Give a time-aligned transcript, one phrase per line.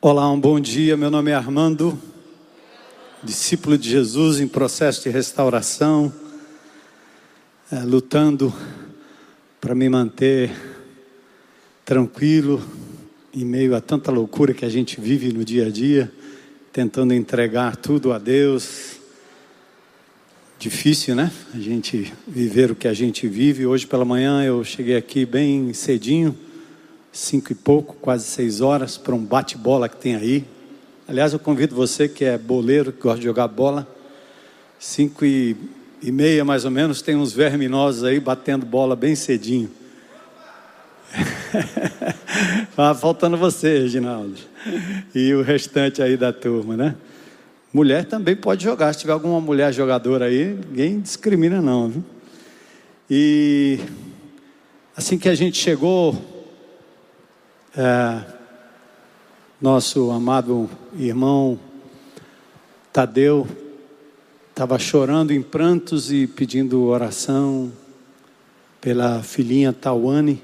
[0.00, 0.96] Olá, um bom dia.
[0.96, 2.00] Meu nome é Armando,
[3.20, 6.12] discípulo de Jesus em processo de restauração,
[7.72, 8.54] é, lutando
[9.60, 10.52] para me manter
[11.84, 12.62] tranquilo
[13.34, 16.12] em meio a tanta loucura que a gente vive no dia a dia,
[16.72, 19.00] tentando entregar tudo a Deus.
[20.60, 21.32] Difícil, né?
[21.52, 23.66] A gente viver o que a gente vive.
[23.66, 26.38] Hoje pela manhã eu cheguei aqui bem cedinho
[27.18, 30.44] cinco e pouco, quase seis horas, para um bate-bola que tem aí.
[31.08, 33.88] Aliás, eu convido você que é boleiro, que gosta de jogar bola,
[34.78, 35.56] cinco e,
[36.00, 39.68] e meia mais ou menos, tem uns verminosos aí batendo bola bem cedinho.
[43.00, 44.36] Faltando você, Reginaldo.
[45.12, 46.94] E o restante aí da turma, né?
[47.72, 48.92] Mulher também pode jogar.
[48.92, 51.88] Se tiver alguma mulher jogadora aí, ninguém discrimina, não.
[51.88, 52.04] Viu?
[53.10, 53.80] E
[54.96, 56.37] assim que a gente chegou
[57.80, 58.24] é,
[59.60, 61.56] nosso amado irmão
[62.92, 63.46] Tadeu
[64.50, 67.70] estava chorando em prantos e pedindo oração
[68.80, 70.42] pela filhinha Tawane,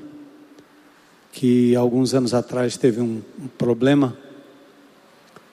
[1.33, 4.17] que alguns anos atrás teve um, um problema,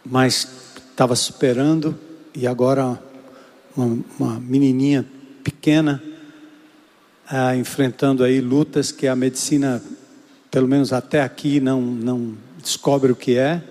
[0.06, 0.48] mas
[0.92, 1.98] estava superando
[2.36, 3.02] e agora
[3.76, 5.04] uma, uma menininha
[5.44, 6.00] pequena
[7.28, 9.82] ah, enfrentando aí lutas que a medicina
[10.52, 13.64] pelo menos até aqui, não, não descobre o que é.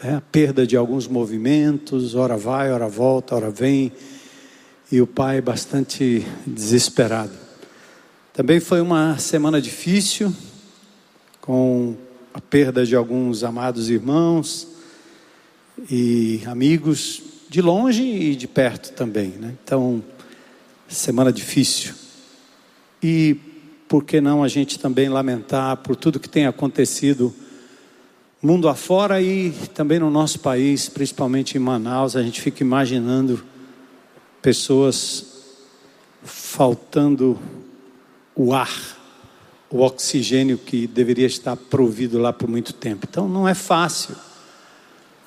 [0.00, 3.92] é a perda de alguns movimentos, hora vai, hora volta, hora vem.
[4.92, 7.32] E o pai bastante desesperado.
[8.32, 10.32] Também foi uma semana difícil,
[11.40, 11.96] com
[12.32, 14.68] a perda de alguns amados irmãos
[15.90, 19.54] e amigos de longe e de perto também, né?
[19.64, 20.02] Então,
[20.88, 21.92] semana difícil.
[23.02, 23.47] E
[23.88, 27.34] por que não a gente também lamentar por tudo que tem acontecido
[28.40, 33.42] mundo afora e também no nosso país, principalmente em Manaus, a gente fica imaginando
[34.40, 35.26] pessoas
[36.22, 37.38] faltando
[38.36, 38.70] o ar,
[39.68, 43.06] o oxigênio que deveria estar provido lá por muito tempo.
[43.10, 44.14] Então não é fácil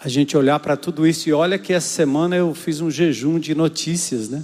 [0.04, 3.40] a gente olhar para tudo isso e olha que essa semana eu fiz um jejum
[3.40, 4.44] de notícias, né?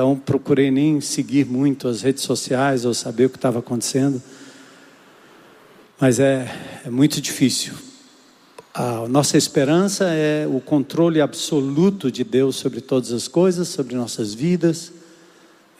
[0.00, 4.22] Então procurei nem seguir muito as redes sociais ou saber o que estava acontecendo.
[6.00, 6.50] Mas é,
[6.86, 7.74] é muito difícil.
[8.72, 14.32] A nossa esperança é o controle absoluto de Deus sobre todas as coisas, sobre nossas
[14.32, 14.90] vidas.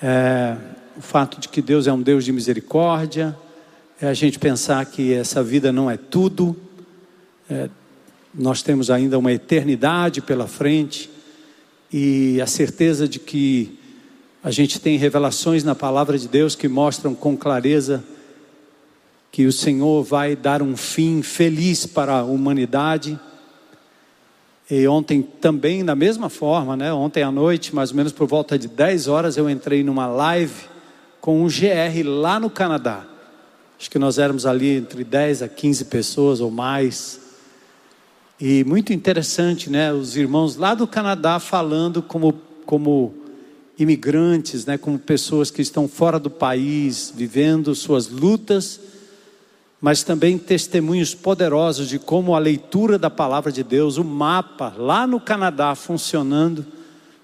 [0.02, 0.54] É
[0.98, 3.34] o fato de que Deus é um Deus de misericórdia.
[3.98, 6.54] É a gente pensar que essa vida não é tudo.
[7.48, 7.70] É,
[8.34, 11.08] nós temos ainda uma eternidade pela frente.
[11.90, 13.79] E a certeza de que
[14.42, 18.02] a gente tem revelações na palavra de Deus que mostram com clareza
[19.30, 23.20] que o Senhor vai dar um fim feliz para a humanidade.
[24.70, 26.92] E ontem também, da mesma forma, né?
[26.92, 30.68] Ontem à noite, mais ou menos por volta de 10 horas, eu entrei numa live
[31.20, 33.04] com um GR lá no Canadá.
[33.78, 37.20] Acho que nós éramos ali entre 10 a 15 pessoas ou mais.
[38.40, 39.92] E muito interessante, né?
[39.92, 42.32] Os irmãos lá do Canadá falando como,
[42.64, 43.19] como
[43.80, 48.78] imigrantes, né, como pessoas que estão fora do país, vivendo suas lutas,
[49.80, 55.06] mas também testemunhos poderosos de como a leitura da palavra de Deus, o mapa lá
[55.06, 56.66] no Canadá funcionando,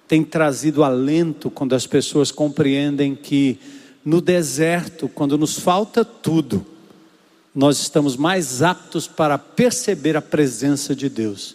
[0.08, 3.58] tem trazido alento quando as pessoas compreendem que
[4.02, 6.64] no deserto, quando nos falta tudo,
[7.54, 11.54] nós estamos mais aptos para perceber a presença de Deus.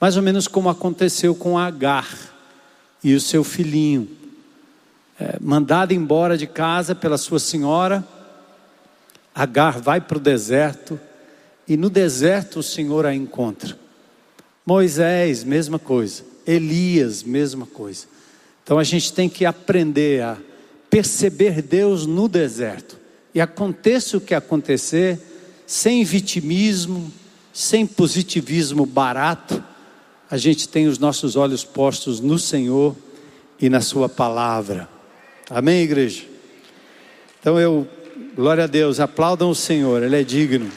[0.00, 2.08] Mais ou menos como aconteceu com Agar
[3.02, 4.23] e o seu filhinho
[5.18, 8.06] é, mandada embora de casa pela sua senhora.
[9.34, 10.98] Agar vai para o deserto
[11.66, 13.76] e no deserto o Senhor a encontra.
[14.64, 16.22] Moisés, mesma coisa.
[16.46, 18.06] Elias, mesma coisa.
[18.62, 20.36] Então a gente tem que aprender a
[20.88, 22.98] perceber Deus no deserto.
[23.34, 25.18] E aconteça o que acontecer,
[25.66, 27.12] sem vitimismo,
[27.52, 29.62] sem positivismo barato,
[30.30, 32.96] a gente tem os nossos olhos postos no Senhor
[33.60, 34.88] e na Sua palavra.
[35.50, 36.24] Amém, igreja?
[37.38, 37.86] Então eu,
[38.34, 40.70] glória a Deus, aplaudam o Senhor, Ele é digno.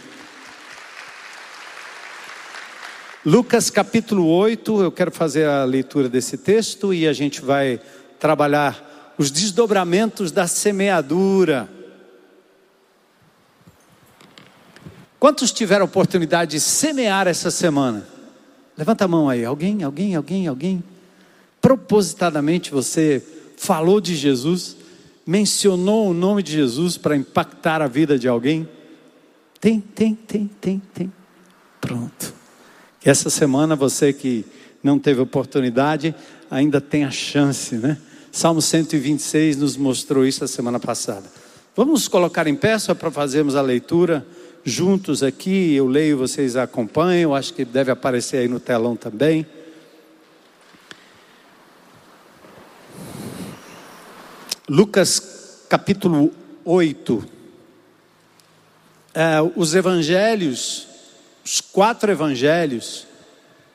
[3.26, 7.80] Lucas capítulo 8, eu quero fazer a leitura desse texto e a gente vai
[8.20, 11.70] trabalhar os desdobramentos da semeadura.
[15.18, 18.06] Quantos tiveram oportunidade de semear essa semana?
[18.78, 20.84] Levanta a mão aí, alguém, alguém, alguém, alguém.
[21.62, 23.24] Propositadamente você
[23.58, 24.78] falou de Jesus,
[25.26, 28.70] mencionou o nome de Jesus para impactar a vida de alguém?
[29.60, 31.12] Tem, tem, tem, tem, tem.
[31.82, 32.34] Pronto.
[33.04, 34.46] Essa semana, você que
[34.84, 36.16] não teve oportunidade,
[36.50, 37.98] ainda tem a chance, né?
[38.32, 41.26] Salmo 126 nos mostrou isso a semana passada.
[41.76, 44.26] Vamos colocar em pé só para fazermos a leitura
[44.64, 45.74] juntos aqui.
[45.74, 47.34] Eu leio, vocês acompanham.
[47.34, 49.46] Acho que deve aparecer aí no telão também.
[54.70, 56.30] Lucas capítulo
[56.66, 57.26] 8.
[59.14, 60.86] É, os evangelhos,
[61.46, 63.08] os quatro evangelhos,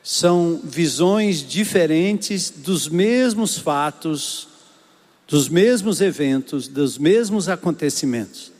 [0.03, 4.49] são visões diferentes dos mesmos fatos,
[5.27, 8.53] dos mesmos eventos, dos mesmos acontecimentos.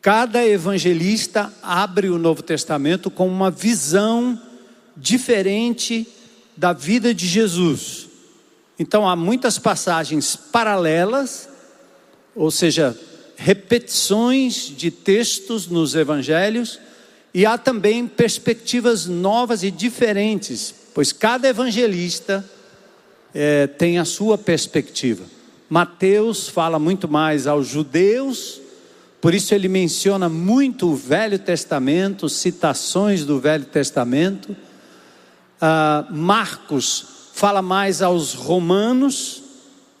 [0.00, 4.40] Cada evangelista abre o Novo Testamento com uma visão
[4.96, 6.08] diferente
[6.56, 8.03] da vida de Jesus.
[8.78, 11.48] Então há muitas passagens paralelas,
[12.34, 12.98] ou seja,
[13.36, 16.80] repetições de textos nos evangelhos,
[17.32, 22.48] e há também perspectivas novas e diferentes, pois cada evangelista
[23.34, 25.24] é, tem a sua perspectiva.
[25.68, 28.60] Mateus fala muito mais aos judeus,
[29.20, 34.54] por isso ele menciona muito o Velho Testamento, citações do Velho Testamento.
[35.60, 39.42] Ah, Marcos fala mais aos romanos,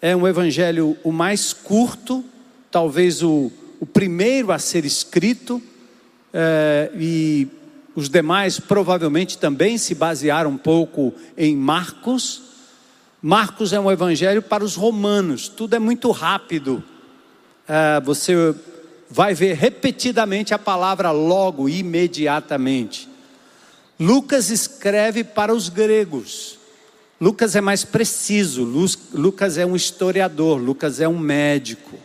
[0.00, 2.24] é um evangelho o mais curto,
[2.70, 3.50] talvez o,
[3.80, 5.60] o primeiro a ser escrito,
[6.32, 7.48] é, e
[7.96, 12.40] os demais provavelmente também se basearam um pouco em Marcos.
[13.20, 16.84] Marcos é um evangelho para os romanos, tudo é muito rápido.
[17.66, 18.54] É, você
[19.10, 23.08] vai ver repetidamente a palavra logo, imediatamente.
[23.98, 26.62] Lucas escreve para os gregos.
[27.24, 28.64] Lucas é mais preciso,
[29.14, 31.98] Lucas é um historiador, Lucas é um médico.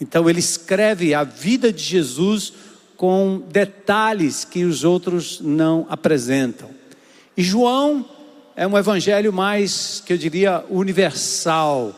[0.00, 2.52] Então ele escreve a vida de Jesus
[2.96, 6.70] com detalhes que os outros não apresentam.
[7.36, 8.04] E João
[8.56, 11.94] é um evangelho mais, que eu diria, universal.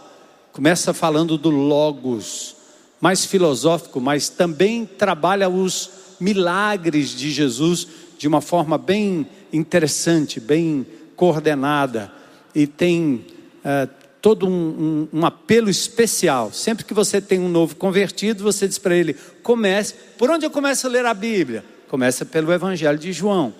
[0.52, 2.56] Começa falando do Logos,
[3.00, 5.88] mais filosófico, mas também trabalha os
[6.20, 10.86] milagres de Jesus de uma forma bem interessante, bem
[11.16, 12.19] coordenada
[12.54, 13.24] e tem
[13.64, 13.88] é,
[14.20, 16.52] todo um, um, um, apelo especial.
[16.52, 19.94] Sempre que você tem um novo convertido, você diz para ele: comece.
[20.18, 21.64] Por onde eu começo a ler a Bíblia?
[21.88, 23.52] Começa pelo Evangelho de João,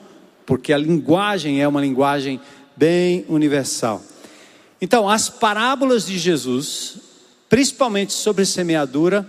[0.47, 2.41] porque a linguagem é uma linguagem
[2.77, 4.03] bem universal.
[4.81, 6.97] Então, as parábolas de Jesus,
[7.49, 9.27] principalmente sobre semeadura,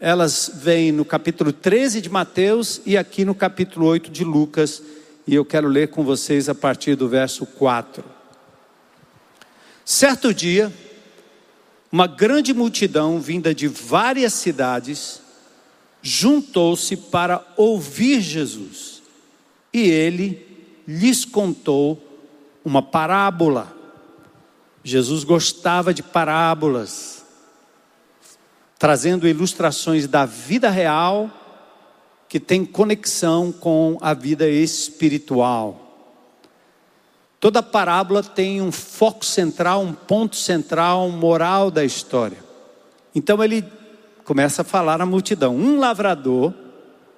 [0.00, 4.82] elas vêm no capítulo 13 de Mateus e aqui no capítulo 8 de Lucas,
[5.26, 8.19] e eu quero ler com vocês a partir do verso 4.
[9.90, 10.72] Certo dia,
[11.90, 15.20] uma grande multidão vinda de várias cidades
[16.00, 19.02] juntou-se para ouvir Jesus.
[19.72, 20.46] E ele
[20.86, 22.00] lhes contou
[22.64, 23.76] uma parábola.
[24.84, 27.24] Jesus gostava de parábolas,
[28.78, 31.28] trazendo ilustrações da vida real
[32.28, 35.89] que tem conexão com a vida espiritual.
[37.40, 42.36] Toda parábola tem um foco central, um ponto central, um moral da história.
[43.14, 43.64] Então ele
[44.24, 46.52] começa a falar à multidão: um lavrador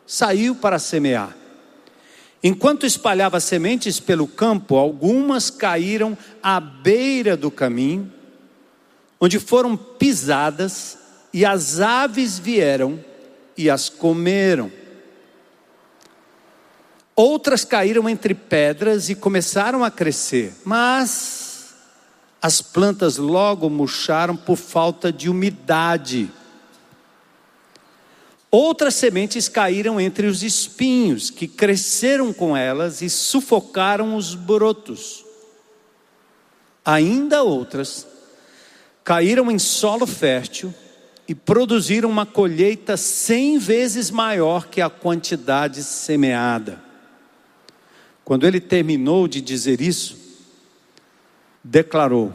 [0.07, 1.37] saiu para semear.
[2.41, 8.13] Enquanto espalhava sementes pelo campo, algumas caíram à beira do caminho,
[9.21, 10.99] onde foram pisadas,
[11.33, 13.03] e as aves vieram
[13.57, 14.71] e as comeram.
[17.15, 21.75] Outras caíram entre pedras e começaram a crescer, mas
[22.41, 26.31] as plantas logo murcharam por falta de umidade.
[28.51, 35.25] Outras sementes caíram entre os espinhos, que cresceram com elas e sufocaram os brotos.
[36.85, 38.07] Ainda outras
[39.05, 40.75] caíram em solo fértil
[41.29, 46.92] e produziram uma colheita cem vezes maior que a quantidade semeada.
[48.25, 50.17] Quando ele terminou de dizer isso,
[51.63, 52.33] declarou: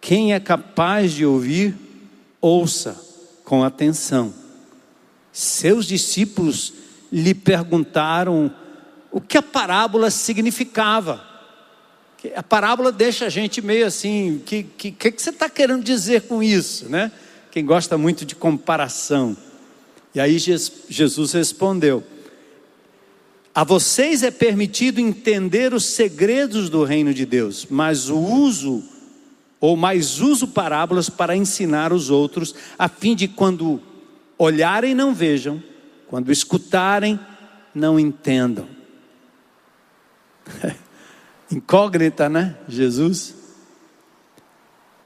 [0.00, 1.74] Quem é capaz de ouvir,
[2.40, 3.00] ouça
[3.44, 4.34] com atenção.
[5.32, 6.72] Seus discípulos
[7.12, 8.52] lhe perguntaram
[9.10, 11.24] o que a parábola significava.
[12.34, 16.22] A parábola deixa a gente meio assim, o que, que, que, você está querendo dizer
[16.22, 17.12] com isso, né?
[17.52, 19.36] Quem gosta muito de comparação.
[20.14, 22.02] E aí Jesus respondeu:
[23.56, 28.84] a vocês é permitido entender os segredos do reino de Deus, mas o uso,
[29.58, 33.80] ou mais uso parábolas para ensinar os outros, a fim de quando
[34.36, 35.62] olharem não vejam,
[36.06, 37.18] quando escutarem
[37.74, 38.68] não entendam.
[41.50, 42.58] incógnita, né?
[42.68, 43.34] Jesus.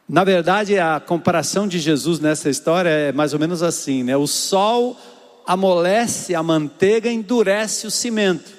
[0.09, 4.17] Na verdade, a comparação de Jesus nessa história é mais ou menos assim, né?
[4.17, 4.99] O sol
[5.47, 8.51] amolece a manteiga, endurece o cimento.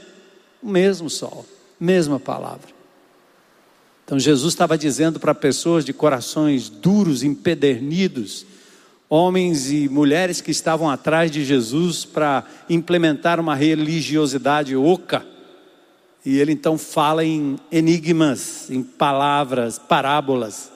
[0.61, 1.45] O mesmo sol,
[1.79, 2.69] mesma palavra.
[4.05, 8.45] Então Jesus estava dizendo para pessoas de corações duros, empedernidos,
[9.09, 15.25] homens e mulheres que estavam atrás de Jesus para implementar uma religiosidade oca.
[16.25, 20.70] E ele então fala em enigmas, em palavras, parábolas.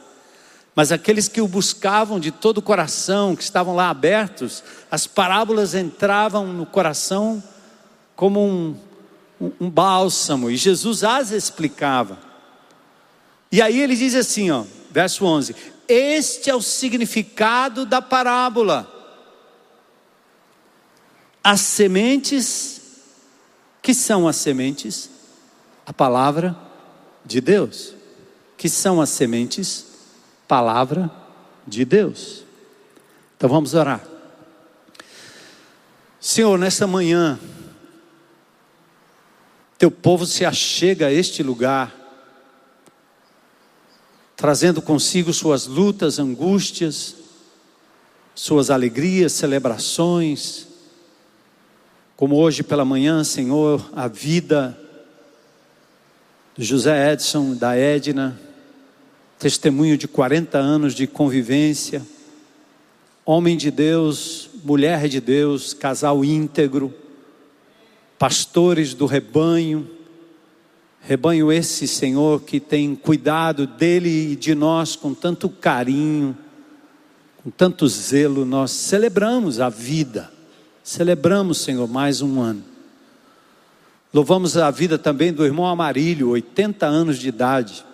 [0.75, 5.74] Mas aqueles que o buscavam de todo o coração, que estavam lá abertos, as parábolas
[5.74, 7.41] entravam no coração
[8.13, 8.77] como um,
[9.39, 12.20] um, um bálsamo, e Jesus as explicava.
[13.51, 15.55] E aí ele diz assim, ó, verso 11:
[15.88, 18.91] este é o significado da parábola.
[21.44, 22.82] As sementes,
[23.82, 25.10] que são as sementes?
[25.86, 26.55] A palavra
[27.24, 27.94] de Deus.
[28.58, 29.95] Que são as sementes?
[30.48, 31.12] Palavra
[31.66, 32.44] de Deus.
[33.38, 34.02] Então vamos orar.
[36.20, 37.40] Senhor, nesta manhã,
[39.78, 42.06] teu povo se achega a este lugar
[44.36, 47.16] trazendo consigo suas lutas, angústias,
[48.34, 50.68] suas alegrias, celebrações,
[52.16, 54.78] como hoje pela manhã, Senhor, a vida
[56.56, 58.40] do José Edson, da Edna,
[59.39, 62.01] testemunho de 40 anos de convivência,
[63.25, 66.94] homem de Deus, mulher de Deus, casal íntegro,
[68.18, 69.89] pastores do rebanho,
[71.08, 76.36] Rebanho esse, Senhor, que tem cuidado dele e de nós com tanto carinho,
[77.44, 80.32] com tanto zelo, nós celebramos a vida,
[80.84, 82.63] celebramos, Senhor, mais um ano.
[84.12, 87.86] Louvamos a vida também do irmão Amarílio, 80 anos de idade.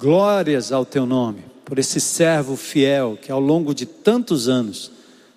[0.00, 4.90] Glórias ao teu nome, por esse servo fiel que ao longo de tantos anos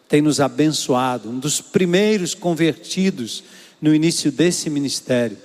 [0.07, 3.43] tem nos abençoado, um dos primeiros convertidos
[3.81, 5.37] no início desse ministério.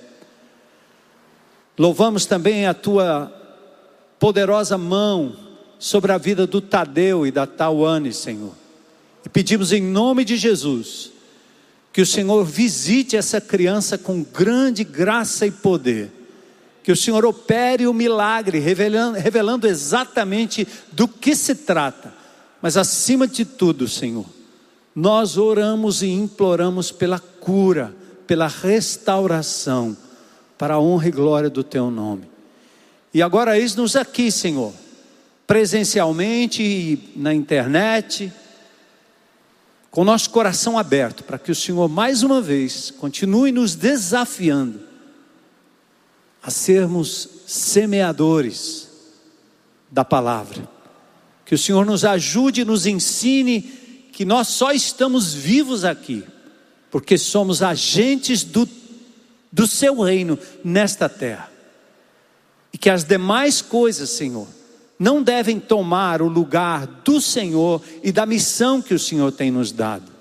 [1.77, 3.29] Louvamos também a tua
[4.17, 5.35] poderosa mão
[5.77, 8.53] sobre a vida do Tadeu e da Tawane, Senhor.
[9.25, 11.11] E pedimos em nome de Jesus
[11.91, 16.18] que o Senhor visite essa criança com grande graça e poder.
[16.83, 22.13] Que o Senhor opere o milagre, revelando, revelando exatamente do que se trata.
[22.61, 24.25] Mas acima de tudo, Senhor,
[24.95, 27.95] nós oramos e imploramos pela cura,
[28.27, 29.95] pela restauração
[30.57, 32.29] para a honra e glória do teu nome.
[33.13, 34.73] E agora eis-nos aqui, Senhor,
[35.47, 38.31] presencialmente e na internet,
[39.89, 44.88] com nosso coração aberto, para que o Senhor mais uma vez continue nos desafiando
[46.49, 48.89] a sermos semeadores
[49.91, 50.67] da palavra.
[51.45, 53.61] Que o Senhor nos ajude, nos ensine
[54.11, 56.23] que nós só estamos vivos aqui
[56.89, 58.67] porque somos agentes do
[59.51, 61.51] do seu reino nesta terra.
[62.71, 64.47] E que as demais coisas, Senhor,
[64.97, 69.71] não devem tomar o lugar do Senhor e da missão que o Senhor tem nos
[69.71, 70.11] dado.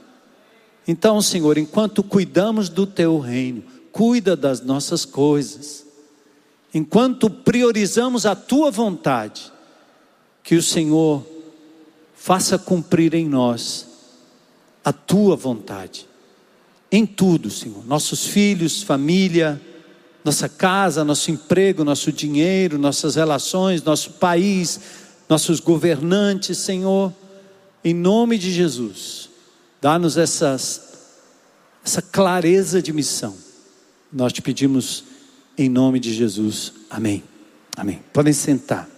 [0.86, 5.87] Então, Senhor, enquanto cuidamos do teu reino, cuida das nossas coisas.
[6.72, 9.52] Enquanto priorizamos a tua vontade,
[10.42, 11.24] que o Senhor
[12.14, 13.86] faça cumprir em nós
[14.84, 16.08] a tua vontade
[16.90, 17.86] em tudo, Senhor.
[17.86, 19.60] Nossos filhos, família,
[20.24, 24.80] nossa casa, nosso emprego, nosso dinheiro, nossas relações, nosso país,
[25.28, 27.12] nossos governantes, Senhor.
[27.84, 29.28] Em nome de Jesus,
[29.80, 30.82] dá-nos essa
[32.10, 33.36] clareza de missão.
[34.10, 35.04] Nós te pedimos
[35.58, 36.72] em nome de Jesus.
[36.88, 37.22] Amém.
[37.76, 38.00] Amém.
[38.12, 38.88] Podem sentar.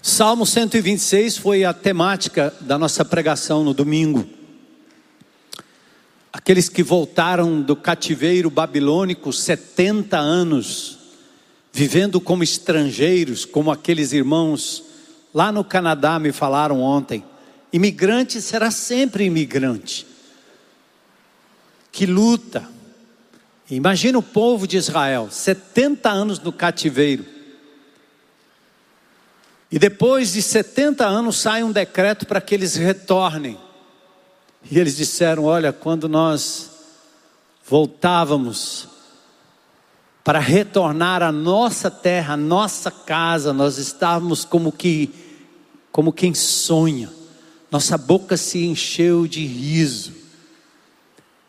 [0.00, 4.26] Salmo 126 foi a temática da nossa pregação no domingo.
[6.32, 10.98] Aqueles que voltaram do cativeiro babilônico 70 anos,
[11.72, 14.82] vivendo como estrangeiros, como aqueles irmãos
[15.34, 17.24] lá no Canadá me falaram ontem.
[17.72, 20.07] Imigrante será sempre imigrante.
[21.90, 22.68] Que luta.
[23.70, 27.38] Imagina o povo de Israel, 70 anos no cativeiro
[29.70, 33.58] e depois de 70 anos sai um decreto para que eles retornem.
[34.70, 36.70] E eles disseram: Olha, quando nós
[37.68, 38.88] voltávamos
[40.24, 45.10] para retornar à nossa terra, à nossa casa, nós estávamos como que
[45.92, 47.12] como quem sonha.
[47.70, 50.12] Nossa boca se encheu de riso.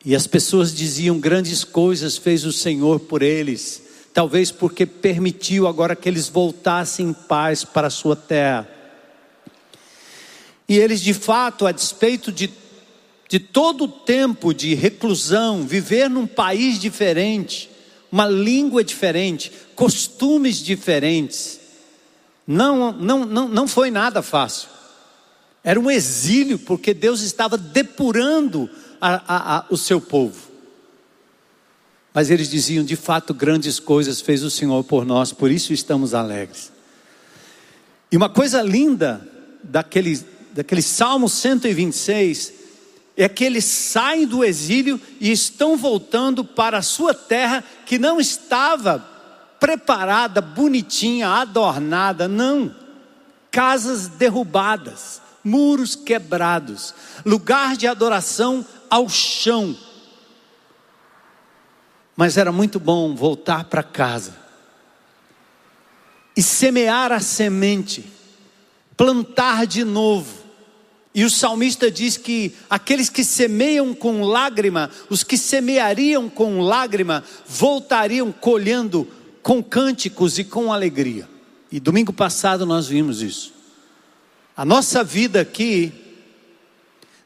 [0.03, 3.81] E as pessoas diziam: grandes coisas fez o Senhor por eles.
[4.13, 8.67] Talvez porque permitiu agora que eles voltassem em paz para a sua terra.
[10.67, 12.49] E eles, de fato, a despeito de,
[13.27, 17.69] de todo o tempo de reclusão, viver num país diferente,
[18.11, 21.59] uma língua diferente, costumes diferentes,
[22.45, 24.69] não, não, não, não foi nada fácil.
[25.63, 30.49] Era um exílio, porque Deus estava depurando a, a, a, o seu povo.
[32.13, 36.13] Mas eles diziam: de fato, grandes coisas fez o Senhor por nós, por isso estamos
[36.13, 36.71] alegres.
[38.11, 39.27] E uma coisa linda
[39.63, 40.19] daquele,
[40.51, 42.53] daquele Salmo 126
[43.15, 48.19] é que eles saem do exílio e estão voltando para a sua terra que não
[48.19, 49.05] estava
[49.59, 52.73] preparada, bonitinha, adornada, não.
[53.51, 56.93] Casas derrubadas, muros quebrados,
[57.25, 59.75] lugar de adoração ao chão.
[62.15, 64.37] Mas era muito bom voltar para casa
[66.35, 68.05] e semear a semente,
[68.95, 70.39] plantar de novo.
[71.13, 77.23] E o salmista diz que aqueles que semeiam com lágrima, os que semeariam com lágrima,
[77.47, 79.07] voltariam colhendo
[79.41, 81.27] com cânticos e com alegria.
[81.71, 83.53] E domingo passado nós vimos isso.
[84.55, 86.08] A nossa vida aqui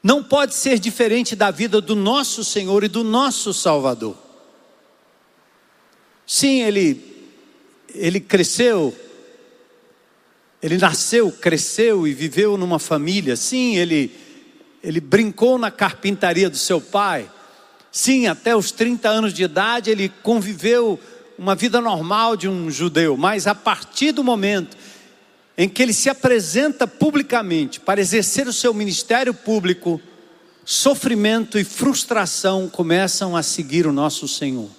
[0.04, 4.18] não pode ser diferente da vida do nosso Senhor e do nosso Salvador.
[6.28, 7.14] Sim, ele
[7.96, 8.94] ele cresceu,
[10.62, 13.38] ele nasceu, cresceu e viveu numa família.
[13.38, 14.12] Sim, ele
[14.84, 17.32] ele brincou na carpintaria do seu pai.
[17.90, 21.00] Sim, até os 30 anos de idade ele conviveu
[21.38, 24.76] uma vida normal de um judeu, mas a partir do momento
[25.58, 30.02] em que ele se apresenta publicamente para exercer o seu ministério público,
[30.66, 34.70] sofrimento e frustração começam a seguir o nosso Senhor.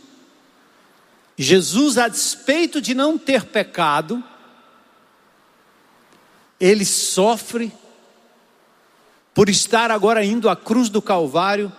[1.37, 4.23] Jesus, a despeito de não ter pecado,
[6.61, 7.73] ele sofre
[9.35, 11.73] por estar agora indo à cruz do Calvário,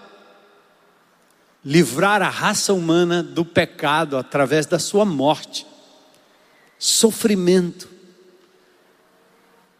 [1.64, 5.66] livrar a raça humana do pecado através da sua morte.
[6.78, 7.95] Sofrimento.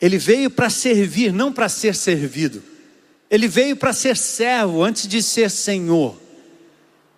[0.06, 2.62] Ele veio para servir, não para ser servido.
[3.28, 6.16] Ele veio para ser servo antes de ser senhor.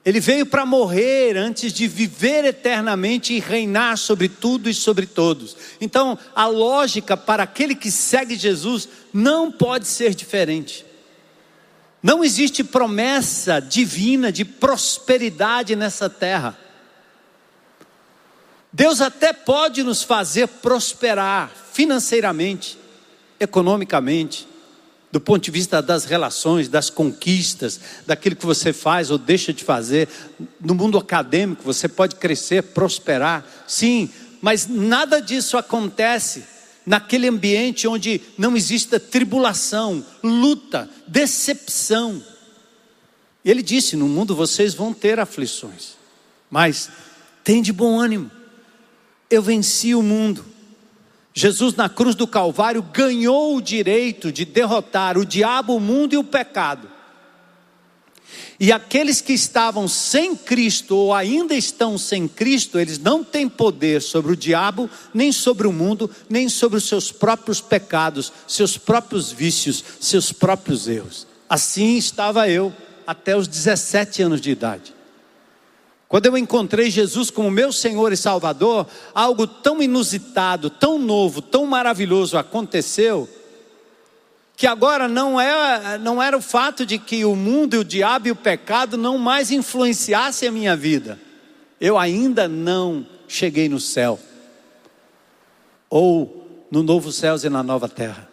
[0.06, 5.58] Ele veio para morrer antes de viver eternamente e reinar sobre tudo e sobre todos.
[5.82, 10.86] Então, a lógica para aquele que segue Jesus não pode ser diferente.
[12.02, 16.58] Não existe promessa divina de prosperidade nessa terra.
[18.78, 22.78] Deus até pode nos fazer prosperar financeiramente,
[23.40, 24.48] economicamente,
[25.12, 29.64] do ponto de vista das relações, das conquistas, daquilo que você faz ou deixa de
[29.64, 30.08] fazer.
[30.62, 34.12] No mundo acadêmico, você pode crescer, prosperar, sim,
[34.44, 36.44] mas nada disso acontece
[36.86, 42.24] naquele ambiente onde não exista tribulação, luta, decepção.
[43.44, 45.94] Ele disse: No mundo vocês vão ter aflições,
[46.48, 46.92] mas
[47.44, 48.37] tem de bom ânimo,
[49.30, 50.46] eu venci o mundo.
[51.34, 56.18] Jesus, na cruz do Calvário, ganhou o direito de derrotar o diabo, o mundo e
[56.18, 56.90] o pecado.
[58.60, 64.02] E aqueles que estavam sem Cristo ou ainda estão sem Cristo, eles não têm poder
[64.02, 69.32] sobre o diabo, nem sobre o mundo, nem sobre os seus próprios pecados, seus próprios
[69.32, 71.28] vícios, seus próprios erros.
[71.48, 72.74] Assim estava eu
[73.06, 74.97] até os 17 anos de idade.
[76.08, 81.66] Quando eu encontrei Jesus como meu Senhor e Salvador, algo tão inusitado, tão novo, tão
[81.66, 83.28] maravilhoso aconteceu,
[84.56, 88.32] que agora não, é, não era o fato de que o mundo o diabo e
[88.32, 91.20] o pecado não mais influenciassem a minha vida.
[91.80, 94.18] Eu ainda não cheguei no céu,
[95.90, 98.27] ou no novo céu e na nova terra.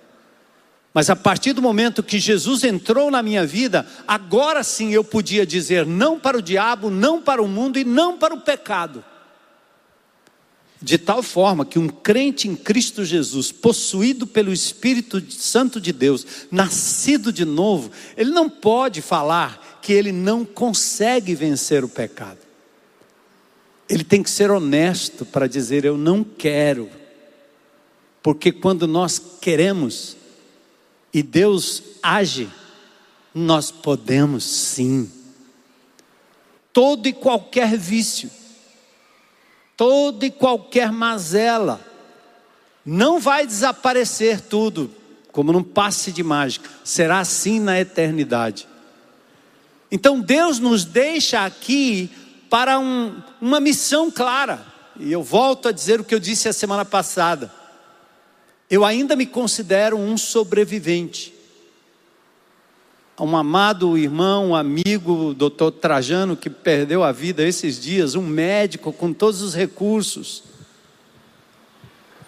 [0.94, 5.44] Mas a partir do momento que Jesus entrou na minha vida, agora sim eu podia
[5.44, 9.04] dizer não para o diabo, não para o mundo e não para o pecado.
[10.80, 16.24] De tal forma que um crente em Cristo Jesus, possuído pelo Espírito Santo de Deus,
[16.48, 22.38] nascido de novo, ele não pode falar que ele não consegue vencer o pecado.
[23.88, 26.88] Ele tem que ser honesto para dizer: Eu não quero.
[28.22, 30.16] Porque quando nós queremos,
[31.14, 32.50] e Deus age,
[33.33, 35.09] nós podemos sim.
[36.72, 38.29] Todo e qualquer vício,
[39.77, 41.81] toda e qualquer mazela,
[42.85, 44.90] não vai desaparecer tudo,
[45.31, 48.66] como num passe de mágica, será assim na eternidade.
[49.92, 52.11] Então Deus nos deixa aqui
[52.50, 54.66] para um, uma missão clara.
[54.98, 57.53] E eu volto a dizer o que eu disse a semana passada.
[58.74, 61.32] Eu ainda me considero um sobrevivente.
[63.16, 68.92] Um amado irmão, um amigo, doutor Trajano, que perdeu a vida esses dias, um médico
[68.92, 70.42] com todos os recursos,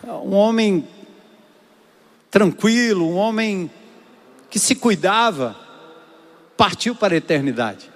[0.04, 0.86] um homem
[2.30, 3.68] tranquilo, um homem
[4.48, 5.56] que se cuidava,
[6.56, 7.90] partiu para a eternidade.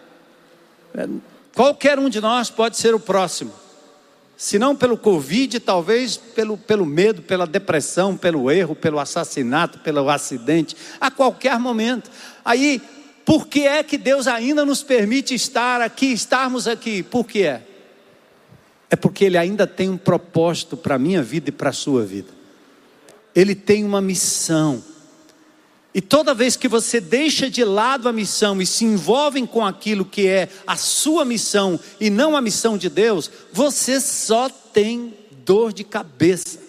[1.54, 3.52] Qualquer um de nós pode ser o próximo.
[4.40, 10.08] Se não pelo Covid, talvez pelo, pelo medo, pela depressão, pelo erro, pelo assassinato, pelo
[10.08, 12.10] acidente, a qualquer momento.
[12.42, 12.80] Aí,
[13.22, 17.02] por que é que Deus ainda nos permite estar aqui, estarmos aqui?
[17.02, 17.62] Por que é?
[18.88, 22.02] É porque Ele ainda tem um propósito para a minha vida e para a sua
[22.06, 22.30] vida.
[23.34, 24.82] Ele tem uma missão.
[25.92, 30.04] E toda vez que você deixa de lado a missão e se envolve com aquilo
[30.04, 35.72] que é a sua missão e não a missão de Deus, você só tem dor
[35.72, 36.60] de cabeça.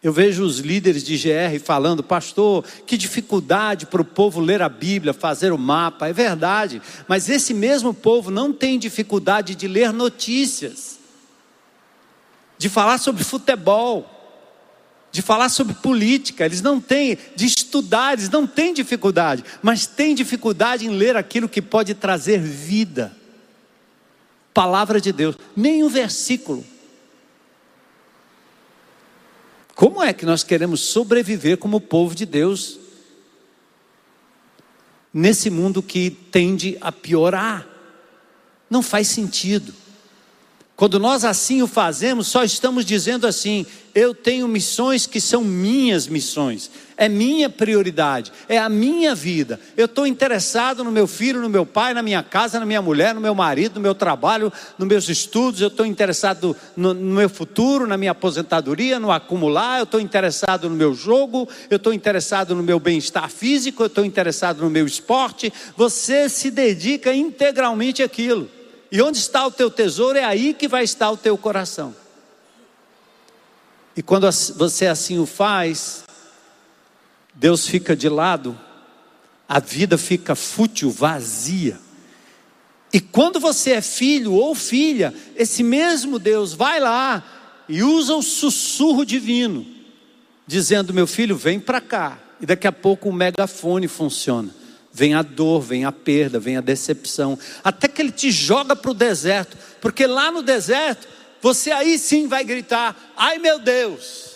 [0.00, 4.68] Eu vejo os líderes de GR falando, pastor, que dificuldade para o povo ler a
[4.68, 6.08] Bíblia, fazer o mapa.
[6.08, 10.98] É verdade, mas esse mesmo povo não tem dificuldade de ler notícias,
[12.58, 14.11] de falar sobre futebol
[15.12, 20.14] de falar sobre política, eles não têm, de estudar, eles não têm dificuldade, mas têm
[20.14, 23.14] dificuldade em ler aquilo que pode trazer vida.
[24.54, 26.64] Palavra de Deus, nem um versículo.
[29.74, 32.78] Como é que nós queremos sobreviver como povo de Deus
[35.12, 37.66] nesse mundo que tende a piorar?
[38.70, 39.74] Não faz sentido.
[40.82, 43.64] Quando nós assim o fazemos, só estamos dizendo assim:
[43.94, 49.60] eu tenho missões que são minhas missões, é minha prioridade, é a minha vida.
[49.76, 53.14] Eu estou interessado no meu filho, no meu pai, na minha casa, na minha mulher,
[53.14, 57.30] no meu marido, no meu trabalho, nos meus estudos, eu estou interessado no, no, meu
[57.30, 62.56] futuro, na minha aposentadoria, no acumular, eu estou interessado no meu jogo, eu estou interessado
[62.56, 65.52] no meu bem-estar físico, eu estou interessado no meu esporte.
[65.76, 68.50] Você se dedica integralmente àquilo.
[68.92, 71.96] E onde está o teu tesouro, é aí que vai estar o teu coração.
[73.96, 76.04] E quando você assim o faz,
[77.34, 78.58] Deus fica de lado,
[79.48, 81.80] a vida fica fútil, vazia.
[82.92, 87.24] E quando você é filho ou filha, esse mesmo Deus vai lá
[87.66, 89.66] e usa o sussurro divino,
[90.46, 92.18] dizendo: Meu filho, vem para cá.
[92.38, 94.50] E daqui a pouco o megafone funciona.
[94.92, 98.90] Vem a dor, vem a perda, vem a decepção, até que ele te joga para
[98.90, 101.08] o deserto, porque lá no deserto
[101.40, 104.32] você aí sim vai gritar: ai meu Deus.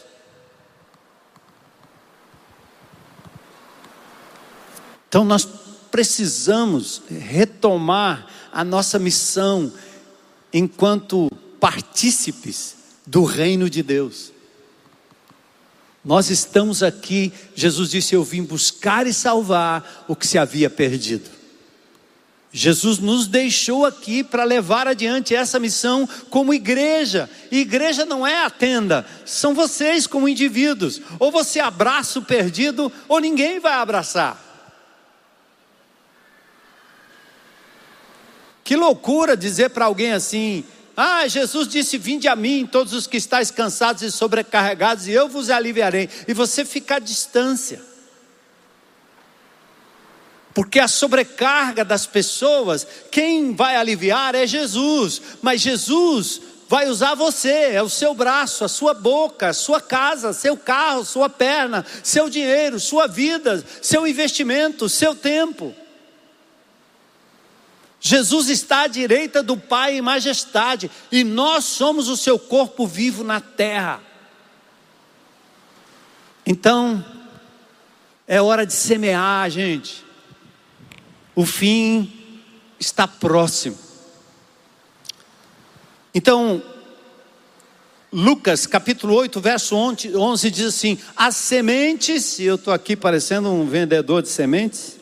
[5.09, 5.47] Então nós
[5.91, 9.73] precisamos retomar a nossa missão
[10.53, 14.33] enquanto partícipes do reino de Deus.
[16.07, 21.29] Nós estamos aqui, Jesus disse: Eu vim buscar e salvar o que se havia perdido.
[22.53, 27.29] Jesus nos deixou aqui para levar adiante essa missão como igreja.
[27.51, 31.03] E igreja não é a tenda, são vocês como indivíduos.
[31.19, 34.41] Ou você abraça o perdido, ou ninguém vai abraçar.
[38.63, 40.65] Que loucura dizer para alguém assim:
[40.97, 45.29] Ah, Jesus disse: Vinde a mim, todos os que estáis cansados e sobrecarregados, e eu
[45.29, 46.09] vos aliviarei.
[46.27, 47.81] E você fica à distância
[50.57, 57.73] porque a sobrecarga das pessoas, quem vai aliviar é Jesus, mas Jesus vai usar você,
[57.75, 62.31] é o seu braço, a sua boca, a sua casa, seu carro, sua perna, seu
[62.31, 65.75] dinheiro, sua vida, seu investimento, seu tempo.
[68.07, 73.25] Jesus está à direita do Pai em majestade, e nós somos o seu corpo vivo
[73.25, 74.01] na terra.
[76.47, 77.05] Então,
[78.29, 80.05] é hora de semear, gente.
[81.35, 82.41] O fim
[82.79, 83.77] está próximo.
[86.15, 86.63] Então,
[88.13, 93.67] Lucas capítulo 8, verso 11 diz assim: As sementes, e eu estou aqui parecendo um
[93.67, 94.96] vendedor de sementes,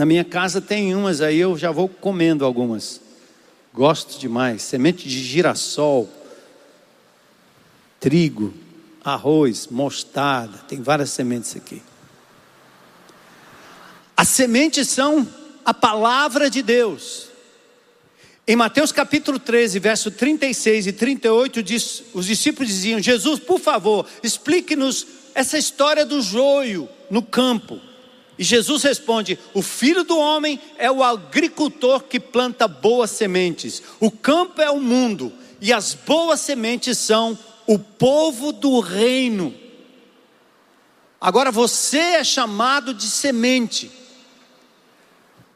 [0.00, 3.02] na minha casa tem umas aí, eu já vou comendo algumas.
[3.70, 4.62] Gosto demais.
[4.62, 6.08] Semente de girassol,
[8.00, 8.54] trigo,
[9.04, 11.82] arroz, mostarda, tem várias sementes aqui.
[14.16, 15.28] As sementes são
[15.66, 17.28] a palavra de Deus.
[18.48, 24.06] Em Mateus capítulo 13, verso 36 e 38, diz, os discípulos diziam: Jesus, por favor,
[24.22, 27.89] explique-nos essa história do joio no campo.
[28.40, 33.82] E Jesus responde: O filho do homem é o agricultor que planta boas sementes.
[34.00, 39.54] O campo é o mundo, e as boas sementes são o povo do reino.
[41.20, 43.90] Agora você é chamado de semente.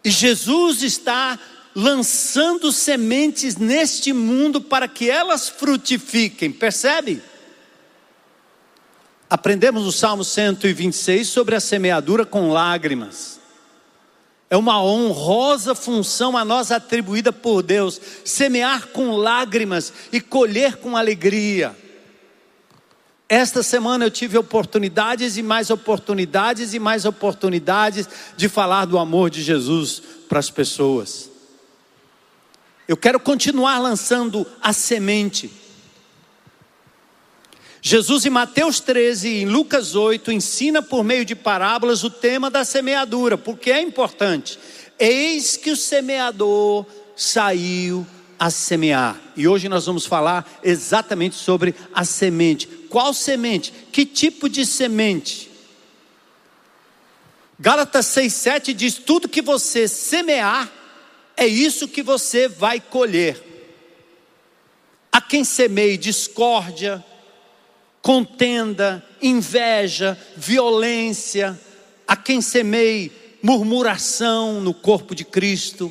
[0.05, 1.39] E Jesus está
[1.75, 7.23] lançando sementes neste mundo para que elas frutifiquem, percebe?
[9.35, 13.41] Aprendemos no Salmo 126 sobre a semeadura com lágrimas.
[14.49, 20.97] É uma honrosa função a nós atribuída por Deus, semear com lágrimas e colher com
[20.97, 21.77] alegria.
[23.29, 29.31] Esta semana eu tive oportunidades e mais oportunidades e mais oportunidades de falar do amor
[29.31, 31.29] de Jesus para as pessoas.
[32.87, 35.64] Eu quero continuar lançando a semente.
[37.87, 42.51] Jesus em Mateus 13 e em Lucas 8 ensina por meio de parábolas o tema
[42.51, 44.59] da semeadura, porque é importante.
[44.99, 48.07] Eis que o semeador saiu
[48.39, 49.21] a semear.
[49.37, 52.67] E hoje nós vamos falar exatamente sobre a semente.
[52.89, 53.71] Qual semente?
[53.93, 55.51] Que tipo de semente?
[57.61, 60.73] Gálatas 6,7 diz: tudo que você semear,
[61.37, 63.43] é isso que você vai colher.
[65.13, 67.05] A quem semeie discórdia,
[68.05, 71.59] contenda, inveja, violência,
[72.07, 73.11] a quem semeie
[73.43, 75.91] murmuração no corpo de Cristo,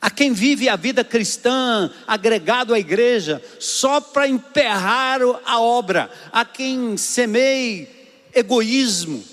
[0.00, 6.44] a quem vive a vida cristã agregado à igreja só para emperrar a obra, a
[6.44, 7.88] quem semeie
[8.32, 9.24] egoísmo,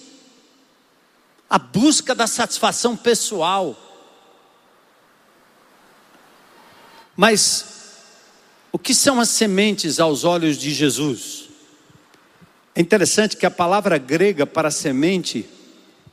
[1.48, 3.86] a busca da satisfação pessoal,
[7.22, 7.66] Mas
[8.72, 11.49] o que são as sementes aos olhos de Jesus?
[12.80, 15.46] É interessante que a palavra grega para semente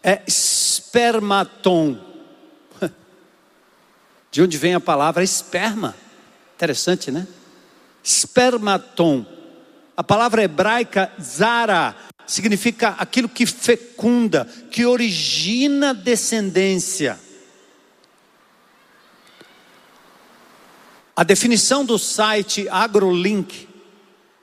[0.03, 1.97] é spermaton.
[4.33, 5.95] De onde vem a palavra esperma?
[6.57, 7.25] Interessante, né?
[8.05, 9.25] Spermaton.
[9.97, 11.95] A palavra hebraica zara
[12.27, 17.17] significa aquilo que fecunda, que origina descendência.
[21.15, 23.76] A definição do site AgroLink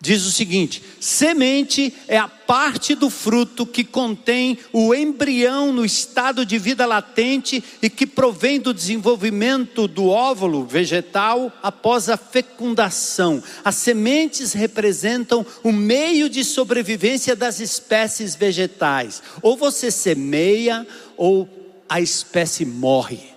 [0.04, 6.46] diz o seguinte: semente é a parte do fruto que contém o embrião no estado
[6.46, 13.42] de vida latente e que provém do desenvolvimento do óvulo vegetal após a fecundação.
[13.64, 19.24] As sementes representam o meio de sobrevivência das espécies vegetais.
[19.42, 20.86] Ou você semeia
[21.16, 21.48] ou
[21.88, 23.32] a espécie morre.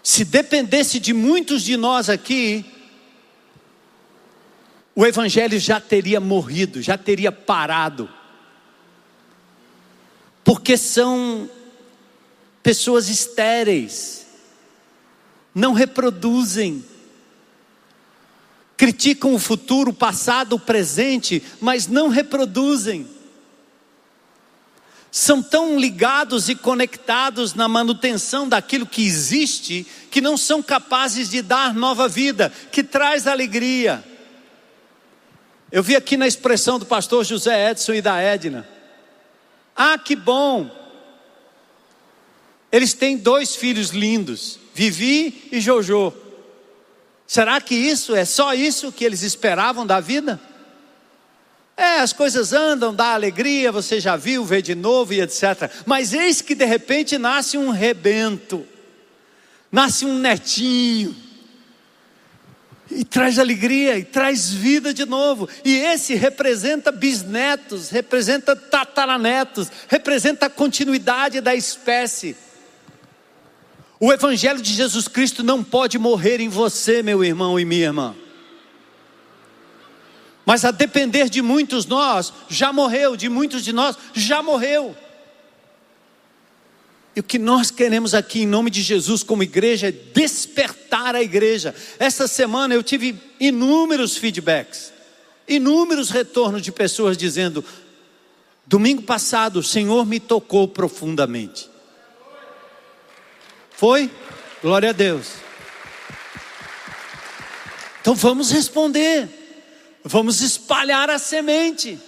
[0.00, 2.64] Se dependesse de muitos de nós aqui,
[4.94, 8.08] o Evangelho já teria morrido, já teria parado.
[10.44, 11.48] Porque são
[12.62, 14.26] pessoas estéreis,
[15.54, 16.84] não reproduzem,
[18.76, 23.08] criticam o futuro, o passado, o presente, mas não reproduzem
[25.12, 31.42] são tão ligados e conectados na manutenção daquilo que existe, que não são capazes de
[31.42, 34.02] dar nova vida, que traz alegria.
[35.72, 38.68] Eu vi aqui na expressão do pastor José Edson e da Edna.
[39.74, 40.70] Ah, que bom!
[42.70, 46.12] Eles têm dois filhos lindos, Vivi e Jojo.
[47.26, 50.38] Será que isso é só isso que eles esperavam da vida?
[51.74, 55.70] É, as coisas andam, dá alegria, você já viu, vê de novo e etc.
[55.86, 58.66] Mas eis que de repente nasce um rebento,
[59.70, 61.16] nasce um netinho,
[62.96, 65.48] e traz alegria, e traz vida de novo.
[65.64, 72.36] E esse representa bisnetos, representa tataranetos, representa a continuidade da espécie.
[73.98, 78.16] O Evangelho de Jesus Cristo não pode morrer em você, meu irmão e minha irmã.
[80.44, 84.96] Mas a depender de muitos nós, já morreu, de muitos de nós, já morreu.
[87.14, 91.22] E o que nós queremos aqui em nome de Jesus como igreja é despertar a
[91.22, 91.74] igreja.
[91.98, 94.92] Essa semana eu tive inúmeros feedbacks,
[95.46, 97.64] inúmeros retornos de pessoas dizendo:
[98.66, 101.68] domingo passado o Senhor me tocou profundamente.
[103.70, 104.10] Foi?
[104.62, 105.32] Glória a Deus.
[108.00, 109.28] Então vamos responder.
[110.04, 111.98] Vamos espalhar a semente.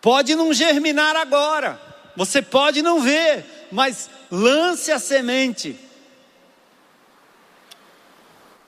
[0.00, 1.80] Pode não germinar agora,
[2.16, 5.78] você pode não ver, mas lance a semente.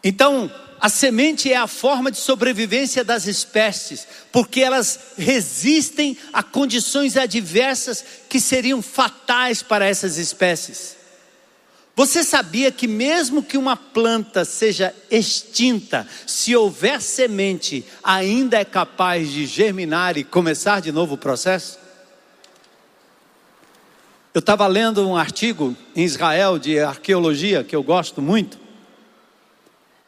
[0.02, 7.18] Então, A semente é a forma de sobrevivência das espécies, porque elas resistem a condições
[7.18, 10.96] adversas que seriam fatais para essas espécies.
[11.94, 19.28] Você sabia que, mesmo que uma planta seja extinta, se houver semente, ainda é capaz
[19.28, 21.78] de germinar e começar de novo o processo?
[24.32, 28.58] Eu estava lendo um artigo em Israel de arqueologia que eu gosto muito.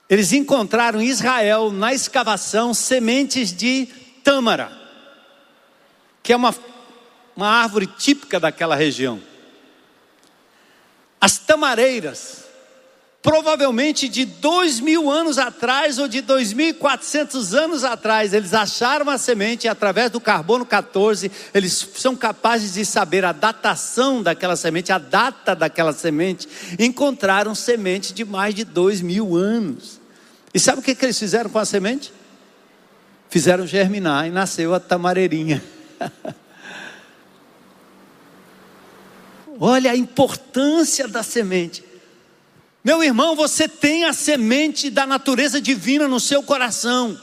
[0.09, 3.87] Eles encontraram em Israel, na escavação, sementes de
[4.23, 4.71] tâmara,
[6.23, 6.55] que é uma,
[7.35, 9.21] uma árvore típica daquela região.
[11.21, 12.42] As tamareiras,
[13.23, 18.53] provavelmente de dois mil anos atrás ou de dois mil e quatrocentos anos atrás, eles
[18.53, 24.21] acharam a semente e através do carbono 14, eles são capazes de saber a datação
[24.21, 30.01] daquela semente, a data daquela semente, encontraram semente de mais de dois mil anos.
[30.53, 32.13] E sabe o que, que eles fizeram com a semente?
[33.31, 35.63] Fizeram germinar e nasceu a tamareirinha.
[39.61, 41.92] Olha a importância da semente.
[42.85, 47.21] Meu irmão, você tem a semente da natureza divina no seu coração.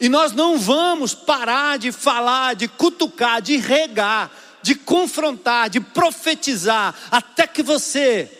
[0.00, 4.30] E nós não vamos parar de falar, de cutucar, de regar,
[4.62, 8.30] de confrontar, de profetizar, até que você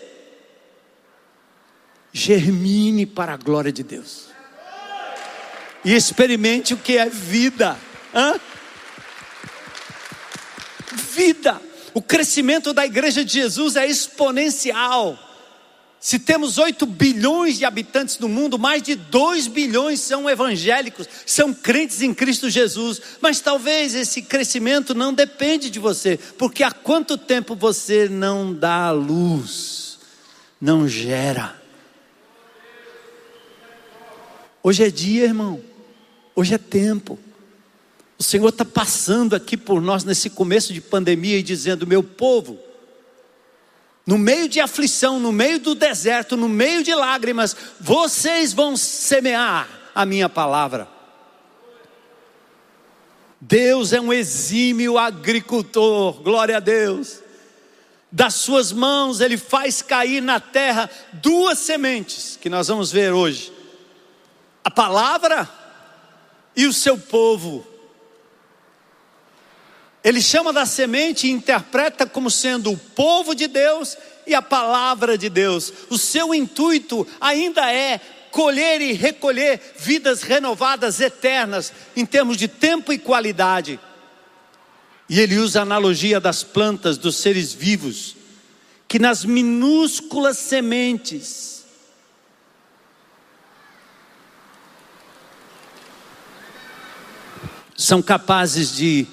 [2.12, 4.26] germine para a glória de Deus.
[5.84, 7.78] E experimente o que é vida.
[8.12, 8.40] Hã?
[10.92, 11.60] Vida.
[11.94, 15.27] O crescimento da igreja de Jesus é exponencial.
[16.00, 21.52] Se temos 8 bilhões de habitantes no mundo, mais de 2 bilhões são evangélicos, são
[21.52, 23.00] crentes em Cristo Jesus.
[23.20, 28.92] Mas talvez esse crescimento não depende de você, porque há quanto tempo você não dá
[28.92, 29.98] luz,
[30.60, 31.60] não gera.
[34.62, 35.60] Hoje é dia, irmão.
[36.34, 37.18] Hoje é tempo.
[38.16, 42.58] O Senhor está passando aqui por nós nesse começo de pandemia e dizendo: meu povo,
[44.08, 49.68] no meio de aflição, no meio do deserto, no meio de lágrimas, vocês vão semear
[49.94, 50.88] a minha palavra.
[53.38, 57.20] Deus é um exímio agricultor, glória a Deus.
[58.10, 63.52] Das suas mãos ele faz cair na terra duas sementes que nós vamos ver hoje:
[64.64, 65.46] a palavra
[66.56, 67.66] e o seu povo.
[70.02, 75.18] Ele chama da semente e interpreta como sendo o povo de Deus e a palavra
[75.18, 75.72] de Deus.
[75.90, 82.92] O seu intuito ainda é colher e recolher vidas renovadas eternas em termos de tempo
[82.92, 83.80] e qualidade.
[85.08, 88.14] E ele usa a analogia das plantas, dos seres vivos,
[88.86, 91.64] que nas minúsculas sementes
[97.74, 99.06] são capazes de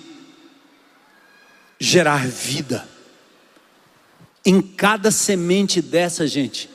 [1.85, 2.87] gerar vida.
[4.43, 6.69] Em cada semente dessa, gente,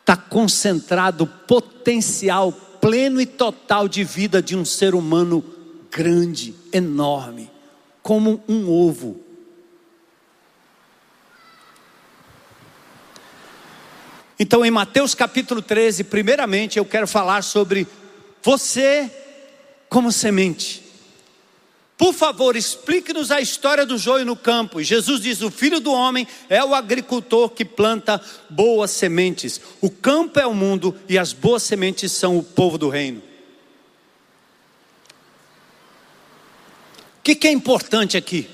[0.00, 5.44] está concentrado o potencial pleno e total de vida de um ser humano
[5.90, 7.50] grande, enorme,
[8.02, 9.20] como um ovo.
[14.38, 17.86] Então, em Mateus capítulo 13, primeiramente eu quero falar sobre
[18.42, 19.10] você
[19.88, 20.79] como semente.
[22.00, 24.80] Por favor, explique-nos a história do joio no campo.
[24.80, 29.60] E Jesus diz: O filho do homem é o agricultor que planta boas sementes.
[29.82, 33.18] O campo é o mundo e as boas sementes são o povo do reino.
[37.18, 38.48] O que, que é importante aqui?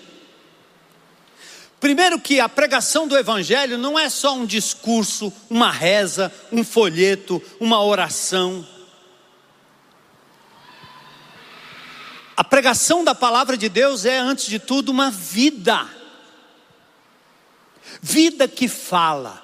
[1.79, 7.41] Primeiro, que a pregação do Evangelho não é só um discurso, uma reza, um folheto,
[7.61, 8.67] uma oração.
[12.37, 15.89] A pregação da palavra de Deus é, antes de tudo, uma vida.
[18.03, 19.43] Vida que fala.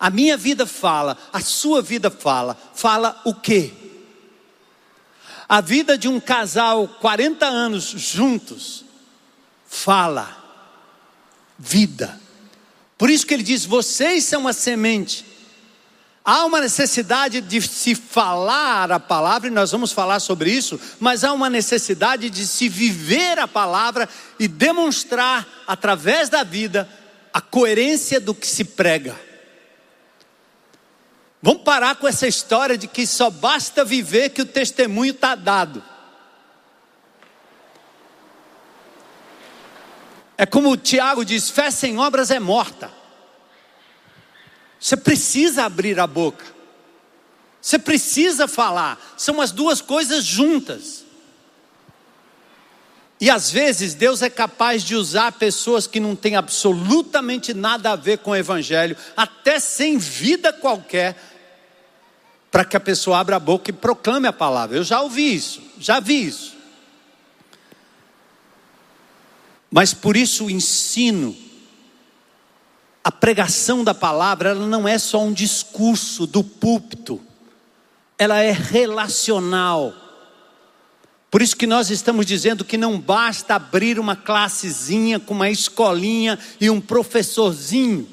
[0.00, 2.56] A minha vida fala, a sua vida fala.
[2.74, 3.72] Fala o quê?
[5.48, 8.84] A vida de um casal, 40 anos juntos,
[9.66, 10.42] fala
[11.58, 12.18] vida.
[12.96, 15.31] Por isso que ele diz: vocês são a semente.
[16.24, 21.24] Há uma necessidade de se falar a palavra, e nós vamos falar sobre isso, mas
[21.24, 24.08] há uma necessidade de se viver a palavra
[24.38, 26.88] e demonstrar, através da vida,
[27.32, 29.18] a coerência do que se prega.
[31.42, 35.82] Vamos parar com essa história de que só basta viver que o testemunho está dado.
[40.38, 43.01] É como o Tiago diz: fé sem obras é morta.
[44.82, 46.44] Você precisa abrir a boca.
[47.60, 51.04] Você precisa falar, são as duas coisas juntas.
[53.20, 57.96] E às vezes Deus é capaz de usar pessoas que não têm absolutamente nada a
[57.96, 61.16] ver com o Evangelho, até sem vida qualquer,
[62.50, 64.76] para que a pessoa abra a boca e proclame a palavra.
[64.76, 66.56] Eu já ouvi isso, já vi isso.
[69.70, 71.36] Mas por isso o ensino,
[73.04, 77.20] a pregação da palavra, ela não é só um discurso do púlpito,
[78.16, 79.94] ela é relacional.
[81.30, 86.38] Por isso que nós estamos dizendo que não basta abrir uma classezinha com uma escolinha
[86.60, 88.06] e um professorzinho.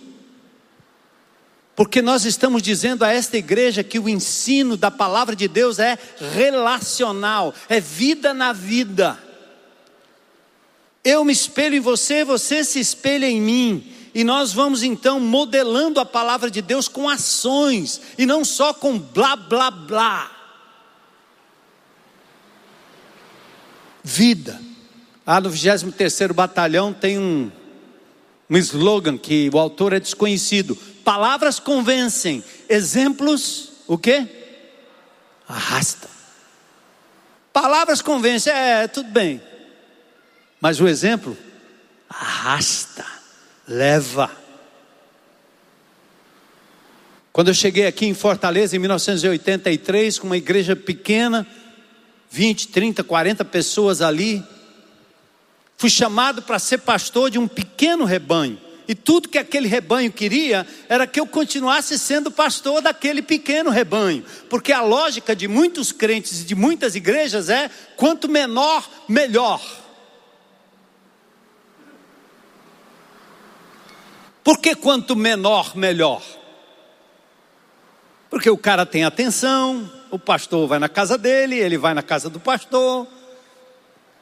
[1.76, 5.98] Porque nós estamos dizendo a esta igreja que o ensino da palavra de Deus é
[6.34, 9.18] relacional, é vida na vida.
[11.04, 13.99] Eu me espelho em você, você se espelha em mim.
[14.20, 19.00] E nós vamos então modelando a palavra de Deus com ações e não só com
[19.00, 20.30] blá blá blá.
[24.04, 24.60] Vida.
[25.26, 27.50] Ah, no 23 Batalhão tem um,
[28.50, 30.76] um slogan que o autor é desconhecido.
[31.02, 34.28] Palavras convencem, exemplos, o quê?
[35.48, 36.10] Arrasta.
[37.54, 39.42] Palavras convencem, é, tudo bem.
[40.60, 41.38] Mas o exemplo
[42.10, 43.19] arrasta,
[43.70, 44.32] leva.
[47.32, 51.46] Quando eu cheguei aqui em Fortaleza em 1983, com uma igreja pequena,
[52.32, 54.44] 20, 30, 40 pessoas ali,
[55.78, 58.60] fui chamado para ser pastor de um pequeno rebanho.
[58.88, 64.26] E tudo que aquele rebanho queria era que eu continuasse sendo pastor daquele pequeno rebanho.
[64.50, 69.62] Porque a lógica de muitos crentes e de muitas igrejas é: quanto menor, melhor.
[74.44, 76.22] Por que quanto menor, melhor?
[78.30, 82.30] Porque o cara tem atenção, o pastor vai na casa dele, ele vai na casa
[82.30, 83.08] do pastor.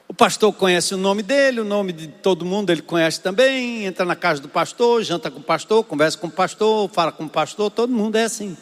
[0.08, 3.86] O pastor conhece o nome dele, o nome de todo mundo ele conhece também.
[3.86, 7.26] Entra na casa do pastor, janta com o pastor, conversa com o pastor, fala com
[7.26, 8.56] o pastor, todo mundo é assim.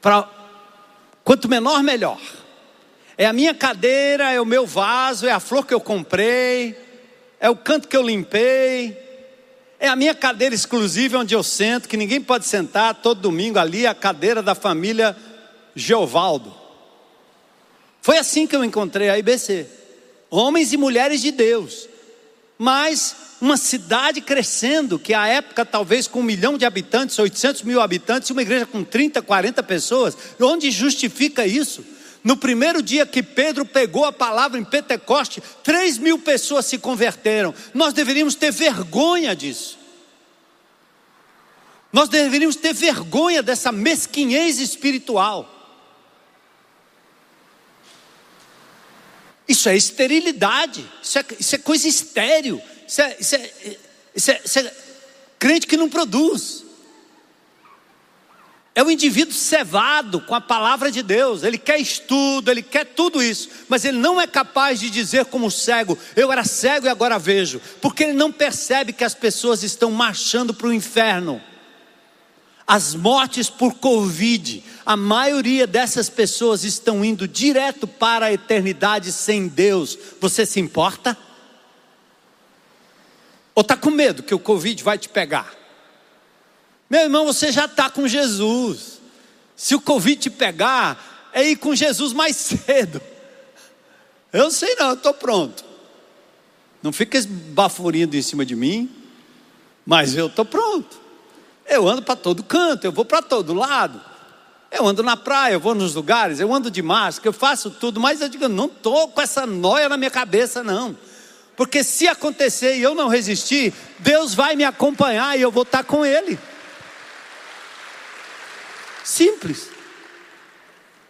[0.00, 0.28] Pra,
[1.22, 2.20] quanto menor, melhor.
[3.16, 6.76] É a minha cadeira, é o meu vaso, é a flor que eu comprei,
[7.38, 8.98] é o canto que eu limpei,
[9.82, 13.84] é a minha cadeira exclusiva onde eu sento, que ninguém pode sentar todo domingo ali,
[13.84, 15.16] a cadeira da família
[15.74, 16.54] Geovaldo.
[18.00, 19.66] Foi assim que eu encontrei a IBC.
[20.30, 21.88] Homens e mulheres de Deus.
[22.56, 27.80] Mas uma cidade crescendo, que à época talvez com um milhão de habitantes, 800 mil
[27.80, 31.84] habitantes, uma igreja com 30, 40 pessoas, onde justifica isso?
[32.24, 37.54] No primeiro dia que Pedro pegou a palavra em Pentecoste, 3 mil pessoas se converteram.
[37.74, 39.78] Nós deveríamos ter vergonha disso.
[41.92, 45.48] Nós deveríamos ter vergonha dessa mesquinhez espiritual.
[49.46, 53.50] Isso é esterilidade, isso é, isso é coisa estéril, isso é, isso, é,
[54.14, 54.74] isso, é, isso é
[55.38, 56.64] crente que não produz.
[58.74, 63.22] É o indivíduo cevado com a palavra de Deus, ele quer estudo, ele quer tudo
[63.22, 67.18] isso, mas ele não é capaz de dizer como cego: eu era cego e agora
[67.18, 71.40] vejo, porque ele não percebe que as pessoas estão marchando para o inferno.
[72.66, 79.48] As mortes por Covid, a maioria dessas pessoas estão indo direto para a eternidade sem
[79.48, 79.98] Deus.
[80.18, 81.18] Você se importa?
[83.54, 85.61] Ou está com medo que o Covid vai te pegar?
[86.92, 89.00] Meu irmão, você já está com Jesus.
[89.56, 93.00] Se o Covid te pegar, é ir com Jesus mais cedo.
[94.30, 95.64] Eu sei não, eu estou pronto.
[96.82, 98.90] Não fica esbaforindo em cima de mim,
[99.86, 101.00] mas eu estou pronto.
[101.66, 103.98] Eu ando para todo canto, eu vou para todo lado.
[104.70, 108.00] Eu ando na praia, eu vou nos lugares, eu ando de máscara, eu faço tudo,
[108.00, 110.94] mas eu digo, não estou com essa noia na minha cabeça, não.
[111.56, 115.84] Porque se acontecer e eu não resistir, Deus vai me acompanhar e eu vou estar
[115.84, 116.38] com Ele.
[119.04, 119.68] Simples.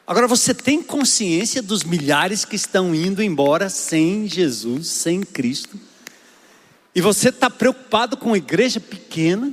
[0.06, 5.78] Agora você tem consciência dos milhares que estão indo embora sem Jesus, sem Cristo?
[6.94, 9.52] E você está preocupado com uma igreja pequena,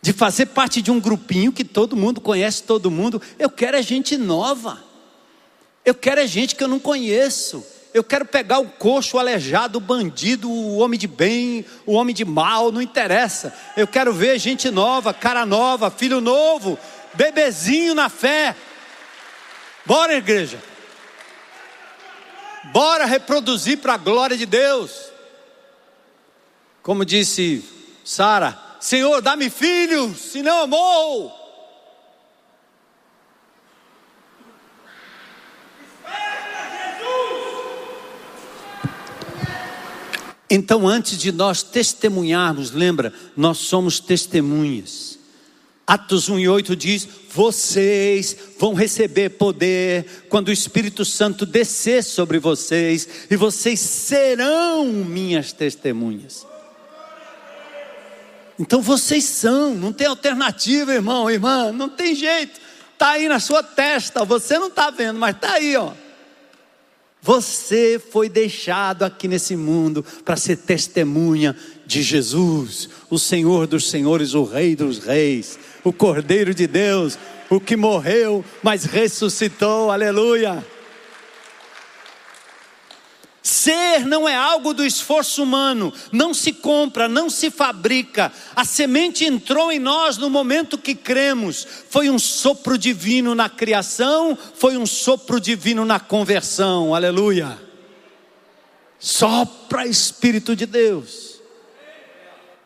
[0.00, 3.20] de fazer parte de um grupinho que todo mundo conhece todo mundo.
[3.38, 4.82] Eu quero é gente nova.
[5.84, 7.64] Eu quero é gente que eu não conheço.
[7.92, 12.14] Eu quero pegar o coxo, o aleijado, o bandido, o homem de bem, o homem
[12.14, 13.52] de mal, não interessa.
[13.76, 16.78] Eu quero ver gente nova, cara nova, filho novo,
[17.16, 18.54] bebezinho na fé.
[19.84, 20.62] Bora, igreja.
[22.72, 24.90] Bora reproduzir para a glória de Deus.
[26.82, 27.64] Como disse
[28.04, 31.46] Sara, Senhor, dá-me filhos, senão eu morro.
[40.48, 45.15] Então, antes de nós testemunharmos, lembra, nós somos testemunhas.
[45.86, 52.38] Atos 1 e 8 diz: Vocês vão receber poder quando o Espírito Santo descer sobre
[52.38, 56.44] vocês, e vocês serão minhas testemunhas.
[58.58, 62.58] Então vocês são, não tem alternativa, irmão, irmã, não tem jeito.
[62.92, 65.92] Está aí na sua testa, você não está vendo, mas está aí, ó.
[67.20, 74.32] Você foi deixado aqui nesse mundo para ser testemunha de Jesus, o Senhor dos Senhores,
[74.32, 77.16] o Rei dos Reis, o Cordeiro de Deus,
[77.48, 80.66] o que morreu, mas ressuscitou, aleluia.
[83.40, 88.32] Ser não é algo do esforço humano, não se compra, não se fabrica.
[88.56, 91.64] A semente entrou em nós no momento que cremos.
[91.88, 96.96] Foi um sopro divino na criação, foi um sopro divino na conversão.
[96.96, 97.56] Aleluia.
[98.98, 101.40] Sopra Espírito de Deus.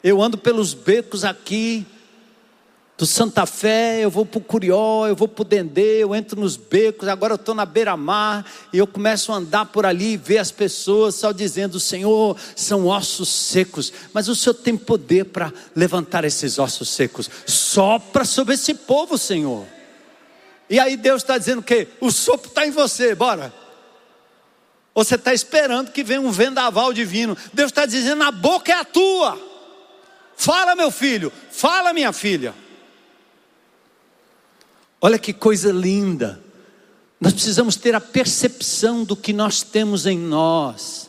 [0.03, 1.87] Eu ando pelos becos aqui,
[3.01, 6.39] do Santa Fé, eu vou para o Curió, eu vou para o Dendê, eu entro
[6.39, 8.45] nos becos, agora eu estou na beira-mar,
[8.75, 12.87] e eu começo a andar por ali e ver as pessoas só dizendo, Senhor, são
[12.87, 18.75] ossos secos, mas o Senhor tem poder para levantar esses ossos secos, sopra sobre esse
[18.75, 19.67] povo, Senhor.
[20.69, 23.51] E aí Deus está dizendo que o sopro está em você, bora.
[24.95, 27.35] Ou você está esperando que venha um vendaval divino.
[27.51, 29.41] Deus está dizendo, a boca é a tua.
[30.37, 32.55] Fala, meu filho, fala, minha filha.
[35.01, 36.41] Olha que coisa linda.
[37.21, 41.09] Nós precisamos ter a percepção do que nós temos em nós.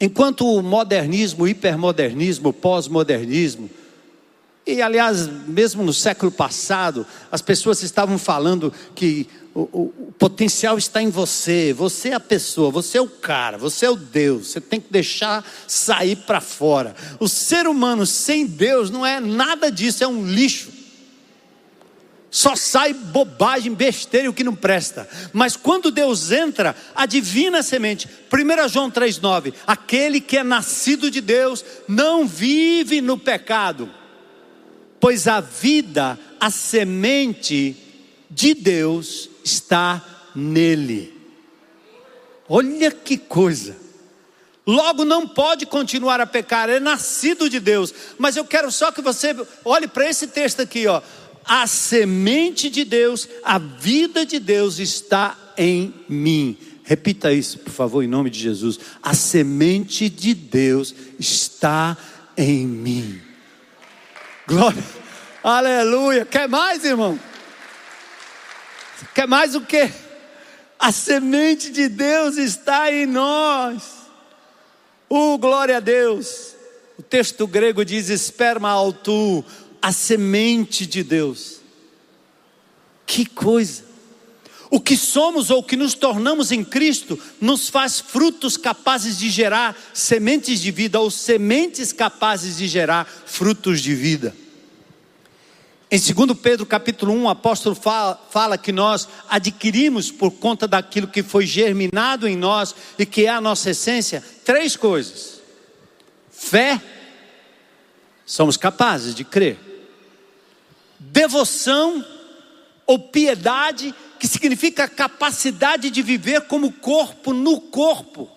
[0.00, 3.70] Enquanto o modernismo, o hipermodernismo, o pós-modernismo,
[4.66, 10.78] e aliás, mesmo no século passado, as pessoas estavam falando que o, o, o, potencial
[10.78, 14.48] está em você, você é a pessoa, você é o cara, você é o Deus,
[14.48, 16.94] você tem que deixar sair para fora.
[17.20, 20.73] O ser humano sem Deus não é nada disso, é um lixo
[22.34, 25.08] só sai bobagem, besteira o que não presta.
[25.32, 31.20] Mas quando Deus entra, a divina semente, 1 João 3,9: aquele que é nascido de
[31.20, 33.88] Deus não vive no pecado,
[34.98, 37.76] pois a vida, a semente
[38.28, 40.04] de Deus está
[40.34, 41.16] nele.
[42.48, 43.76] Olha que coisa.
[44.66, 47.94] Logo não pode continuar a pecar, é nascido de Deus.
[48.18, 51.00] Mas eu quero só que você olhe para esse texto aqui, ó
[51.44, 56.56] a semente de Deus, a vida de Deus está em mim.
[56.84, 58.78] Repita isso, por favor, em nome de Jesus.
[59.02, 61.96] A semente de Deus está
[62.36, 63.20] em mim.
[64.46, 64.84] Glória.
[65.42, 66.26] Aleluia.
[66.26, 67.18] Quer mais, irmão?
[69.14, 69.90] Quer mais o quê?
[70.78, 73.82] A semente de Deus está em nós.
[75.08, 76.54] Oh, glória a Deus.
[76.98, 79.44] O texto grego diz esperma altu,
[79.84, 81.60] a semente de Deus.
[83.06, 83.84] Que coisa!
[84.70, 89.28] O que somos ou o que nos tornamos em Cristo nos faz frutos capazes de
[89.28, 94.34] gerar sementes de vida ou sementes capazes de gerar frutos de vida.
[95.90, 101.08] Em 2 Pedro capítulo 1, o apóstolo fala, fala, que nós adquirimos por conta daquilo
[101.08, 105.42] que foi germinado em nós e que é a nossa essência, três coisas:
[106.32, 106.80] fé,
[108.24, 109.73] somos capazes de crer
[110.98, 112.04] devoção
[112.86, 118.30] ou piedade, que significa capacidade de viver como corpo no corpo,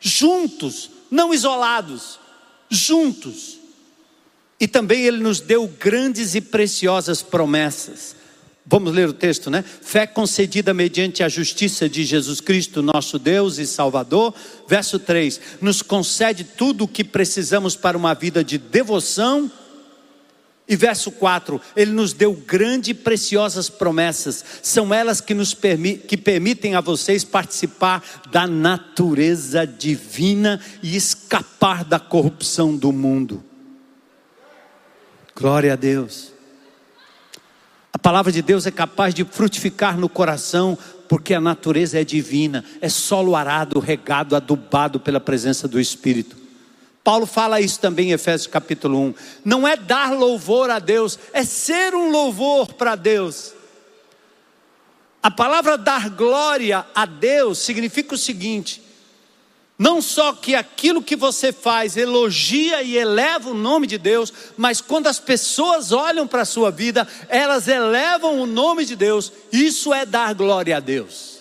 [0.00, 2.18] juntos, não isolados,
[2.68, 3.58] juntos.
[4.58, 8.16] E também ele nos deu grandes e preciosas promessas.
[8.68, 9.62] Vamos ler o texto, né?
[9.62, 14.34] Fé concedida mediante a justiça de Jesus Cristo, nosso Deus e Salvador.
[14.66, 19.50] Verso 3: Nos concede tudo o que precisamos para uma vida de devoção
[20.68, 25.96] e verso 4, ele nos deu grandes e preciosas promessas, são elas que nos permi
[25.96, 28.02] que permitem a vocês participar
[28.32, 33.44] da natureza divina e escapar da corrupção do mundo.
[35.34, 36.32] Glória a Deus.
[37.92, 40.76] A palavra de Deus é capaz de frutificar no coração,
[41.08, 46.45] porque a natureza é divina, é solo arado, regado, adubado pela presença do Espírito.
[47.06, 49.14] Paulo fala isso também em Efésios capítulo 1.
[49.44, 53.54] Não é dar louvor a Deus, é ser um louvor para Deus.
[55.22, 58.82] A palavra dar glória a Deus significa o seguinte:
[59.78, 64.80] não só que aquilo que você faz elogia e eleva o nome de Deus, mas
[64.80, 69.94] quando as pessoas olham para a sua vida, elas elevam o nome de Deus, isso
[69.94, 71.35] é dar glória a Deus.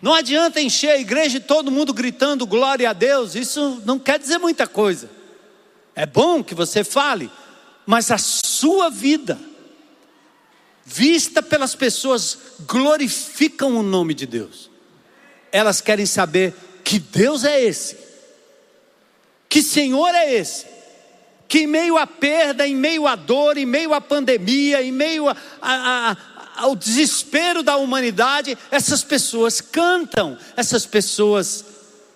[0.00, 4.18] Não adianta encher a igreja e todo mundo gritando glória a Deus, isso não quer
[4.18, 5.10] dizer muita coisa.
[5.94, 7.28] É bom que você fale,
[7.84, 9.38] mas a sua vida,
[10.84, 14.70] vista pelas pessoas, glorificam o nome de Deus.
[15.50, 17.98] Elas querem saber que Deus é esse,
[19.48, 20.66] que Senhor é esse,
[21.48, 25.28] que em meio à perda, em meio à dor, em meio à pandemia, em meio
[25.28, 26.16] a, a,
[26.58, 31.64] ao desespero da humanidade, essas pessoas cantam, essas pessoas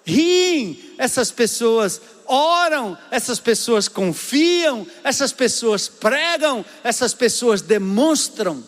[0.05, 8.62] riem, essas pessoas oram, essas pessoas confiam, essas pessoas pregam, essas pessoas demonstram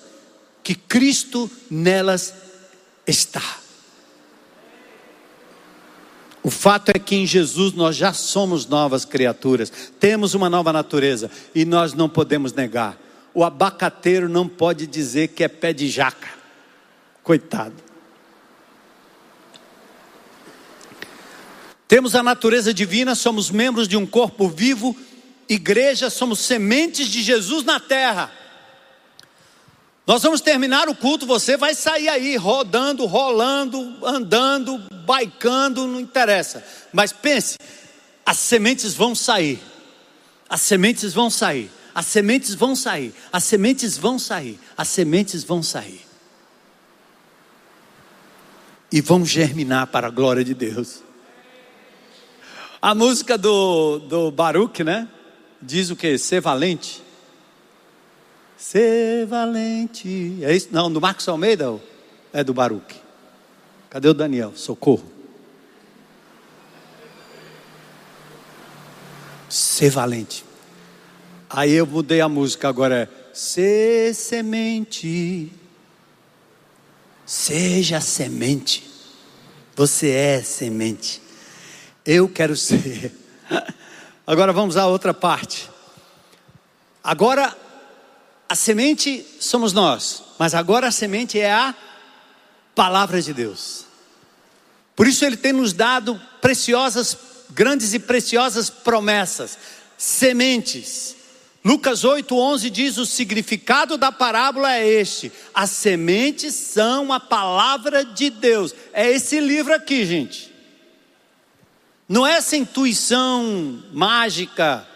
[0.62, 2.33] que Cristo nelas
[3.07, 3.59] está.
[6.43, 11.31] O fato é que em Jesus nós já somos novas criaturas, temos uma nova natureza
[11.55, 12.99] e nós não podemos negar.
[13.35, 16.28] O abacateiro não pode dizer que é pé de jaca,
[17.22, 17.74] coitado.
[21.89, 24.97] Temos a natureza divina, somos membros de um corpo vivo,
[25.49, 28.32] igreja, somos sementes de Jesus na terra.
[30.07, 36.64] Nós vamos terminar o culto, você vai sair aí rodando, rolando, andando, baicando, não interessa.
[36.93, 37.57] Mas pense,
[38.24, 39.61] as sementes vão sair.
[40.49, 41.70] As sementes vão sair.
[41.95, 43.14] As sementes vão sair.
[43.32, 44.59] As sementes vão sair.
[44.76, 46.05] As sementes vão sair.
[48.90, 51.03] E vão germinar para a glória de Deus.
[52.82, 55.09] A música do, do Baruch, né?
[55.62, 56.18] Diz o que?
[56.18, 57.03] Ser valente.
[58.57, 60.38] Ser valente.
[60.42, 60.68] É isso?
[60.70, 61.80] Não, do Marcos Almeida
[62.32, 63.01] é do Baruch.
[63.88, 64.53] Cadê o Daniel?
[64.57, 65.05] Socorro.
[69.49, 70.43] Ser valente.
[71.57, 75.52] Aí eu mudei a música, agora é ser semente.
[77.24, 78.90] Seja semente.
[79.76, 81.22] Você é semente.
[82.05, 83.14] Eu quero ser.
[84.26, 85.70] Agora vamos à outra parte.
[87.05, 87.57] Agora
[88.48, 91.72] a semente somos nós, mas agora a semente é a
[92.74, 93.84] palavra de Deus.
[94.96, 97.16] Por isso ele tem nos dado preciosas,
[97.50, 99.57] grandes e preciosas promessas,
[99.96, 101.22] sementes.
[101.65, 108.29] Lucas 8:11 diz o significado da parábola é este: as sementes são a palavra de
[108.29, 108.75] Deus.
[108.93, 110.53] É esse livro aqui, gente.
[112.07, 114.87] Não é essa intuição mágica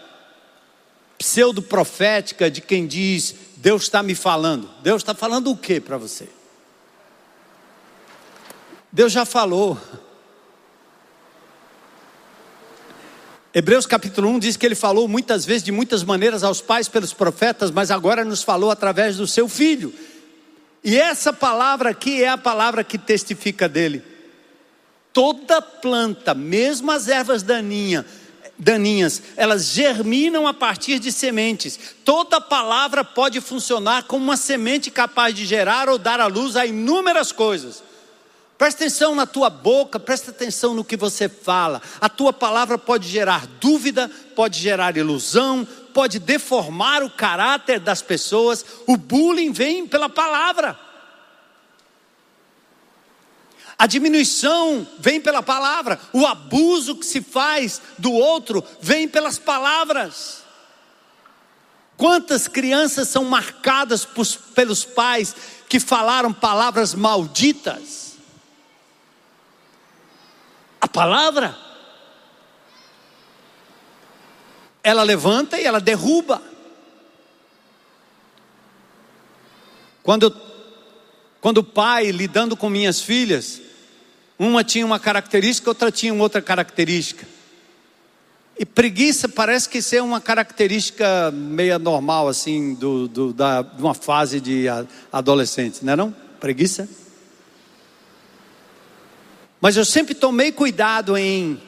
[1.17, 4.69] pseudo-profética de quem diz: Deus está me falando.
[4.83, 6.29] Deus está falando o que para você?
[8.91, 9.75] Deus já falou.
[13.51, 17.13] Hebreus capítulo 1 diz que ele falou muitas vezes, de muitas maneiras, aos pais pelos
[17.13, 19.91] profetas, mas agora nos falou através do seu filho.
[20.83, 24.03] E essa palavra aqui é a palavra que testifica dele.
[25.11, 28.05] Toda planta, mesmo as ervas daninhas,
[28.57, 31.79] daninhas, elas germinam a partir de sementes.
[32.05, 36.67] Toda palavra pode funcionar como uma semente capaz de gerar ou dar à luz a
[36.67, 37.88] inúmeras coisas.
[38.59, 41.81] Presta atenção na tua boca, presta atenção no que você fala.
[42.01, 48.65] A tua palavra pode gerar dúvida, pode gerar ilusão, pode deformar o caráter das pessoas.
[48.85, 50.77] O bullying vem pela palavra.
[53.77, 60.43] A diminuição vem pela palavra, o abuso que se faz do outro vem pelas palavras.
[61.95, 65.33] Quantas crianças são marcadas por, pelos pais
[65.69, 68.08] que falaram palavras malditas?
[70.81, 71.57] A palavra,
[74.83, 76.41] ela levanta e ela derruba.
[80.01, 80.35] Quando,
[81.41, 83.61] quando o pai lidando com minhas filhas,
[84.37, 87.27] uma tinha uma característica, outra tinha outra característica.
[88.57, 93.93] E preguiça parece que ser uma característica meia normal, assim, do, do, da, de uma
[93.93, 94.65] fase de
[95.11, 96.15] adolescente, não é não?
[96.39, 96.89] Preguiça?
[99.61, 101.61] Mas eu sempre tomei cuidado em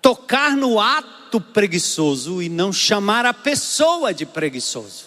[0.00, 5.06] tocar no ato preguiçoso e não chamar a pessoa de preguiçoso.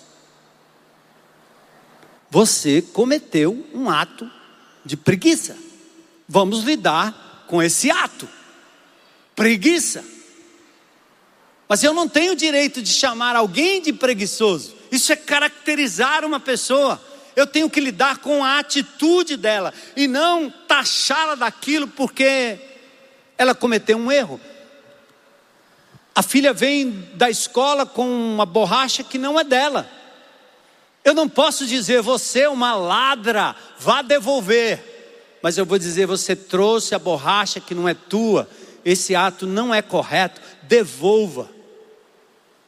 [2.30, 4.30] Você cometeu um ato
[4.86, 5.68] de preguiça
[6.28, 8.28] vamos lidar com esse ato.
[9.36, 10.04] Preguiça.
[11.70, 14.76] Mas eu não tenho direito de chamar alguém de preguiçoso.
[14.92, 17.02] Isso é caracterizar uma pessoa.
[17.38, 22.58] Eu tenho que lidar com a atitude dela e não taxá-la daquilo porque
[23.38, 24.42] ela cometeu um erro.
[26.16, 29.88] A filha vem da escola com uma borracha que não é dela.
[31.06, 35.40] Eu não posso dizer, você é uma ladra, vá devolver.
[35.44, 38.50] mas eu vou dizer: você trouxe a borracha que não é tua,
[38.84, 41.48] esse ato não é correto, devolva,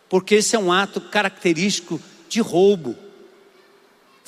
[0.08, 2.00] porque esse é um ato característico
[2.30, 3.09] de roubo.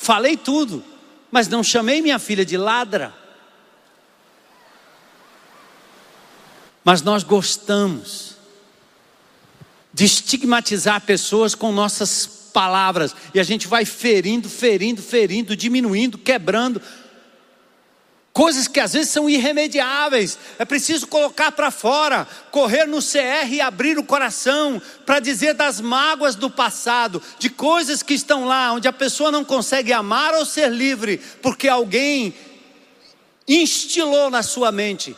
[0.02, 0.82] Falei tudo,
[1.30, 3.14] mas não chamei minha filha de ladra.
[6.82, 8.34] Mas nós gostamos
[9.94, 16.82] de estigmatizar pessoas com nossas palavras, e a gente vai ferindo, ferindo, ferindo, diminuindo, quebrando,
[18.32, 23.60] Coisas que às vezes são irremediáveis, é preciso colocar para fora, correr no CR e
[23.60, 28.88] abrir o coração para dizer das mágoas do passado, de coisas que estão lá, onde
[28.88, 32.34] a pessoa não consegue amar ou ser livre, porque alguém
[33.46, 35.14] instilou na sua mente,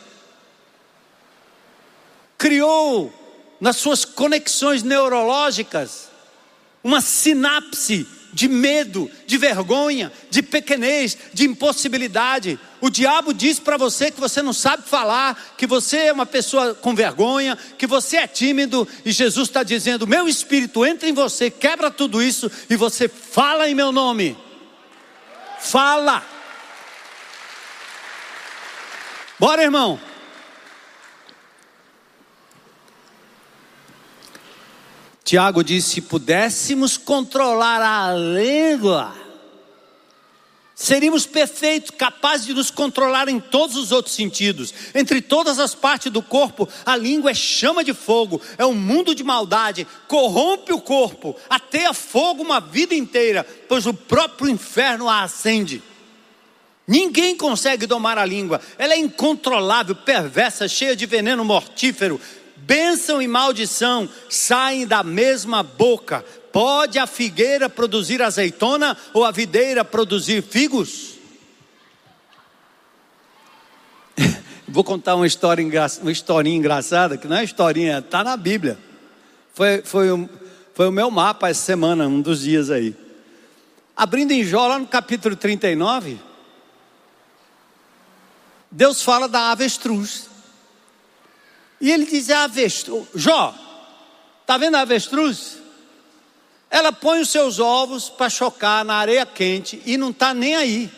[2.37, 3.13] criou
[3.61, 6.09] nas suas conexões neurológicas
[6.83, 8.05] uma sinapse
[8.35, 12.59] de medo, de vergonha, de pequenez, de impossibilidade.
[12.81, 16.75] O diabo diz para você que você não sabe falar, que você é uma pessoa
[16.75, 21.49] com vergonha, que você é tímido, e Jesus está dizendo: Meu espírito entra em você,
[21.49, 24.37] quebra tudo isso e você fala em meu nome.
[25.57, 26.21] Fala.
[29.39, 29.97] Bora, irmão.
[35.25, 39.11] Tiago disse: se pudéssemos controlar a língua,
[40.75, 44.71] seríamos perfeitos, capazes de nos controlar em todos os outros sentidos.
[44.93, 49.15] Entre todas as partes do corpo, a língua é chama de fogo, é um mundo
[49.15, 55.23] de maldade, corrompe o corpo, ateia fogo uma vida inteira, pois o próprio inferno a
[55.23, 55.81] acende.
[56.87, 62.21] Ninguém consegue domar a língua, ela é incontrolável, perversa, cheia de veneno mortífero
[62.65, 66.25] Bênção e maldição saem da mesma boca.
[66.51, 71.13] Pode a figueira produzir azeitona ou a videira produzir figos?
[74.67, 75.63] Vou contar uma história
[76.01, 78.79] uma historinha engraçada, que não é historinha, está na Bíblia.
[79.53, 80.27] Foi, foi, um,
[80.73, 82.95] foi o meu mapa essa semana, um dos dias aí.
[83.95, 86.17] Abrindo em Jó, lá no capítulo 39,
[88.71, 90.34] Deus fala da avestruz.
[91.79, 93.53] E ele diz: a avestruz, Jó,
[94.41, 95.57] está vendo a avestruz?
[96.69, 100.91] Ela põe os seus ovos para chocar na areia quente e não está nem aí.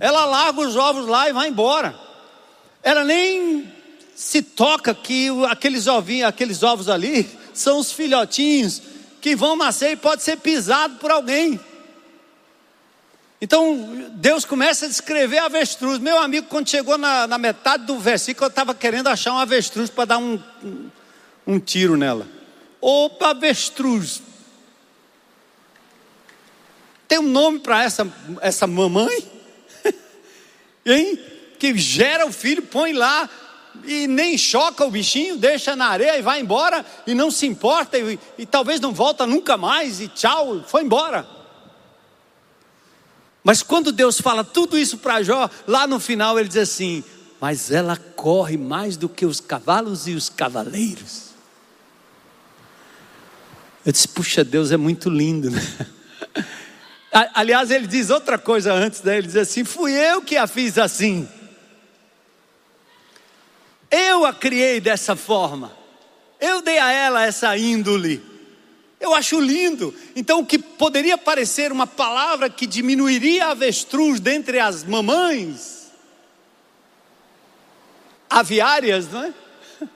[0.00, 1.94] Ela larga os ovos lá e vai embora.
[2.82, 3.70] Ela nem
[4.14, 8.82] se toca que aqueles ovinhos, aqueles ovos ali são os filhotinhos
[9.20, 11.60] que vão nascer e pode ser pisado por alguém.
[13.42, 15.98] Então, Deus começa a descrever avestruz.
[15.98, 19.90] Meu amigo, quando chegou na, na metade do versículo, eu estava querendo achar uma avestruz
[19.90, 20.90] para dar um, um,
[21.44, 22.24] um tiro nela.
[22.80, 24.22] Opa, avestruz.
[27.08, 28.06] Tem um nome para essa,
[28.40, 29.28] essa mamãe?
[30.86, 31.18] hein?
[31.58, 33.28] Que gera o filho, põe lá
[33.84, 37.98] e nem choca o bichinho, deixa na areia e vai embora e não se importa
[37.98, 41.41] e, e talvez não volta nunca mais e tchau, foi embora.
[43.44, 47.02] Mas quando Deus fala tudo isso para Jó, lá no final ele diz assim:
[47.40, 51.30] Mas ela corre mais do que os cavalos e os cavaleiros.
[53.84, 55.60] Eu disse: Puxa, Deus é muito lindo, né?
[57.34, 59.18] Aliás, ele diz outra coisa antes, né?
[59.18, 61.28] ele diz assim: Fui eu que a fiz assim.
[63.90, 65.70] Eu a criei dessa forma.
[66.40, 68.31] Eu dei a ela essa índole.
[69.02, 69.92] Eu acho lindo.
[70.14, 75.90] Então, o que poderia parecer uma palavra que diminuiria a avestruz dentre as mamães
[78.30, 79.34] aviárias, não é?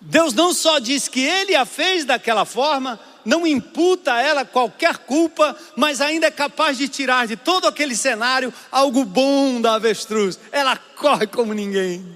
[0.00, 4.98] Deus não só diz que ele a fez daquela forma, não imputa a ela qualquer
[4.98, 10.38] culpa, mas ainda é capaz de tirar de todo aquele cenário algo bom da avestruz.
[10.52, 12.06] Ela corre como ninguém.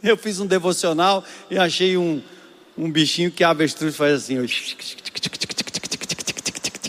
[0.00, 2.22] Eu fiz um devocional e achei um,
[2.78, 4.38] um bichinho que a avestruz faz assim.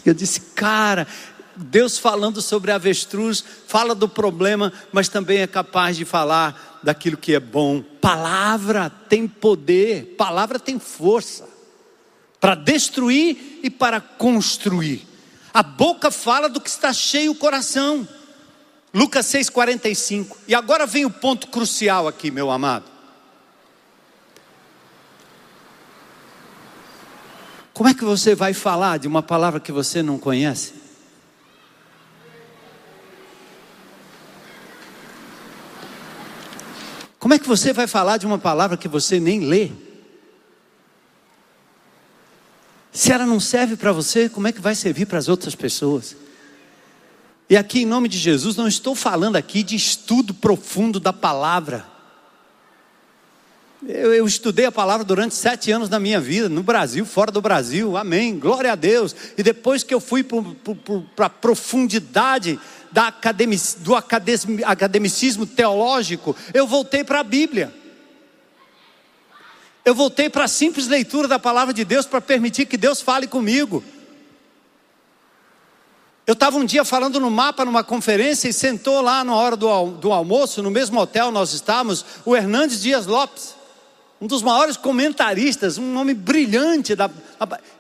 [0.06, 1.08] Eu disse, cara,
[1.56, 7.34] Deus falando sobre avestruz, fala do problema, mas também é capaz de falar daquilo que
[7.34, 7.82] é bom.
[8.02, 11.48] Palavra tem poder, palavra tem força
[12.40, 15.08] para destruir e para construir.
[15.54, 18.08] A boca fala do que está cheio o coração.
[18.94, 20.36] Lucas 6,45.
[20.48, 22.93] E agora vem o ponto crucial aqui, meu amado.
[27.74, 30.74] Como é que você vai falar de uma palavra que você não conhece?
[37.18, 39.72] Como é que você vai falar de uma palavra que você nem lê?
[42.92, 46.16] Se ela não serve para você, como é que vai servir para as outras pessoas?
[47.50, 51.93] E aqui, em nome de Jesus, não estou falando aqui de estudo profundo da palavra.
[53.88, 57.42] Eu, eu, estudei a palavra durante sete anos da minha vida, no Brasil, fora do
[57.42, 59.14] Brasil, amém, glória a Deus.
[59.38, 62.58] E depois que eu fui para a profundidade
[62.92, 67.74] da academic, do academicismo teológico, eu voltei para a Bíblia.
[69.84, 73.28] Eu voltei para a simples leitura da palavra de Deus para permitir que Deus fale
[73.28, 73.84] comigo.
[76.26, 79.88] Eu estava um dia falando no mapa numa conferência e sentou lá na hora do,
[79.92, 83.62] do almoço, no mesmo hotel nós estávamos, o Hernandes Dias Lopes
[84.24, 86.96] um dos maiores comentaristas, um nome brilhante.
[86.96, 87.10] Da,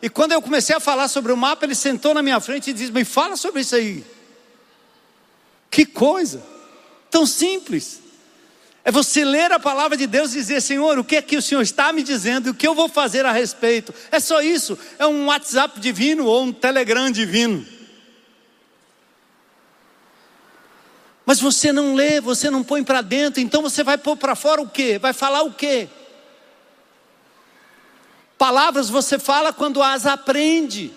[0.01, 2.73] e quando eu comecei a falar sobre o mapa, ele sentou na minha frente e
[2.73, 4.03] disse: Me fala sobre isso aí.
[5.71, 6.43] Que coisa,
[7.09, 8.01] tão simples.
[8.83, 11.41] É você ler a palavra de Deus e dizer: Senhor, o que é que o
[11.41, 13.93] Senhor está me dizendo e o que eu vou fazer a respeito?
[14.11, 14.77] É só isso.
[14.99, 17.65] É um WhatsApp divino ou um Telegram divino.
[21.25, 24.61] Mas você não lê, você não põe para dentro, então você vai pôr para fora
[24.61, 24.99] o quê?
[24.99, 25.87] Vai falar o quê?
[28.43, 30.91] Palavras você fala quando as aprende.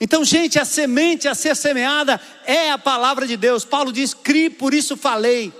[0.00, 3.64] Então, gente, a semente a ser semeada é a palavra de Deus.
[3.64, 5.52] Paulo diz: crie, por isso falei.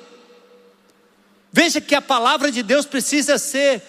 [1.51, 3.83] Veja que a palavra de Deus precisa ser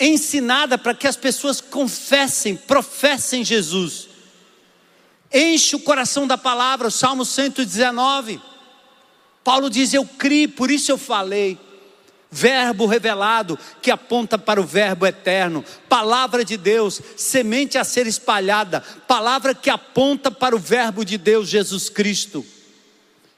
[0.00, 4.08] ensinada para que as pessoas confessem, professem Jesus.
[5.30, 8.40] Enche o coração da palavra, Salmo 119.
[9.44, 11.65] Paulo diz: Eu criei, por isso eu falei.
[12.30, 18.80] Verbo revelado que aponta para o Verbo eterno, palavra de Deus, semente a ser espalhada,
[19.06, 22.44] palavra que aponta para o Verbo de Deus, Jesus Cristo.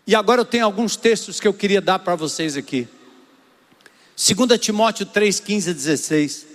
[0.07, 2.89] E agora eu tenho alguns textos que eu queria dar para vocês aqui.
[4.17, 6.48] 2 Timóteo 3, 15 a 16.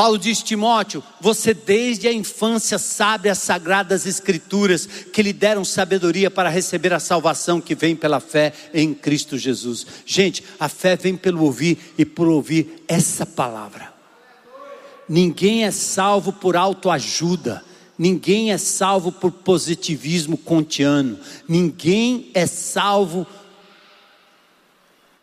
[0.00, 6.30] Paulo diz: Timóteo, você desde a infância sabe as sagradas escrituras que lhe deram sabedoria
[6.30, 9.86] para receber a salvação que vem pela fé em Cristo Jesus.
[10.06, 13.92] Gente, a fé vem pelo ouvir e por ouvir essa palavra.
[15.06, 17.62] Ninguém é salvo por autoajuda.
[17.98, 21.18] Ninguém é salvo por positivismo kantiano.
[21.46, 23.26] Ninguém é salvo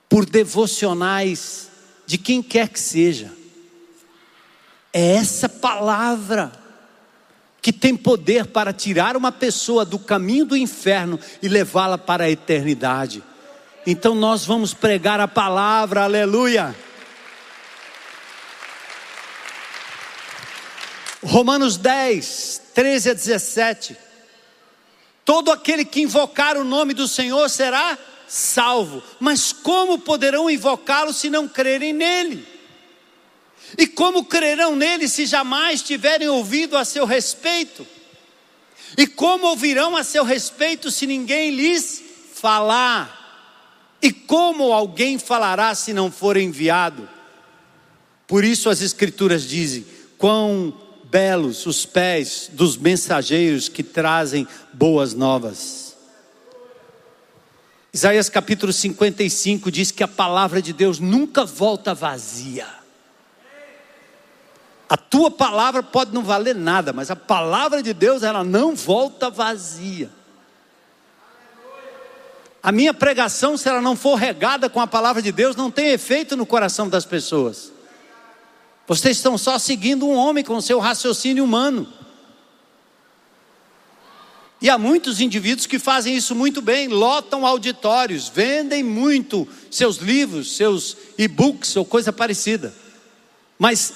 [0.08, 1.68] por devocionais
[2.06, 3.37] de quem quer que seja.
[5.00, 6.52] É essa palavra
[7.62, 12.32] que tem poder para tirar uma pessoa do caminho do inferno e levá-la para a
[12.32, 13.24] eternidade.
[13.86, 16.76] Então nós vamos pregar a palavra, aleluia.
[21.24, 23.96] Romanos 10, 13 a 17.
[25.24, 27.96] Todo aquele que invocar o nome do Senhor será
[28.28, 32.57] salvo, mas como poderão invocá-lo se não crerem nele?
[33.76, 37.86] E como crerão nele se jamais tiverem ouvido a seu respeito?
[38.98, 42.04] E como ouvirão a seu respeito se ninguém lhes
[42.34, 43.98] falar?
[44.02, 47.10] E como alguém falará se não for enviado?
[48.28, 49.86] Por isso as Escrituras dizem:
[50.18, 50.74] quão
[51.10, 55.96] belos os pés dos mensageiros que trazem boas novas.
[57.94, 62.68] Isaías capítulo 55 diz que a palavra de Deus nunca volta vazia.
[64.90, 69.30] A tua palavra pode não valer nada, mas a palavra de Deus ela não volta
[69.30, 70.10] vazia.
[72.64, 75.88] A minha pregação, se ela não for regada com a palavra de Deus, não tem
[75.88, 77.72] efeito no coração das pessoas.
[78.88, 81.88] Vocês estão só seguindo um homem com seu raciocínio humano.
[84.62, 90.56] E há muitos indivíduos que fazem isso muito bem, lotam auditórios, vendem muito seus livros,
[90.56, 92.74] seus e-books ou coisa parecida.
[93.60, 93.94] Mas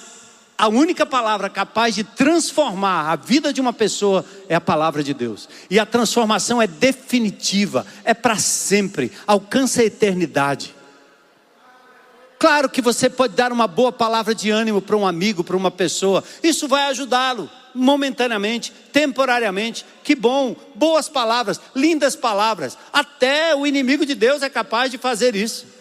[0.62, 5.12] a única palavra capaz de transformar a vida de uma pessoa é a palavra de
[5.12, 5.50] Deus.
[5.72, 10.76] E a transformação é definitiva, é para sempre, alcança a eternidade.
[12.38, 15.72] Claro que você pode dar uma boa palavra de ânimo para um amigo, para uma
[15.72, 19.84] pessoa, isso vai ajudá-lo momentaneamente, temporariamente.
[20.04, 22.78] Que bom, boas palavras, lindas palavras.
[22.94, 25.81] Até o inimigo de Deus é capaz de fazer isso.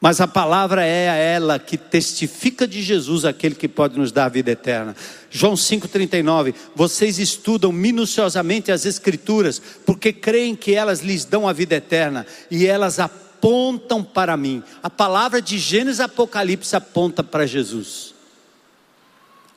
[0.00, 4.28] Mas a palavra é ela que testifica de Jesus, aquele que pode nos dar a
[4.30, 4.96] vida eterna.
[5.30, 11.74] João 5,39: Vocês estudam minuciosamente as Escrituras, porque creem que elas lhes dão a vida
[11.74, 14.62] eterna, e elas apontam para mim.
[14.82, 18.14] A palavra de Gênesis Apocalipse aponta para Jesus.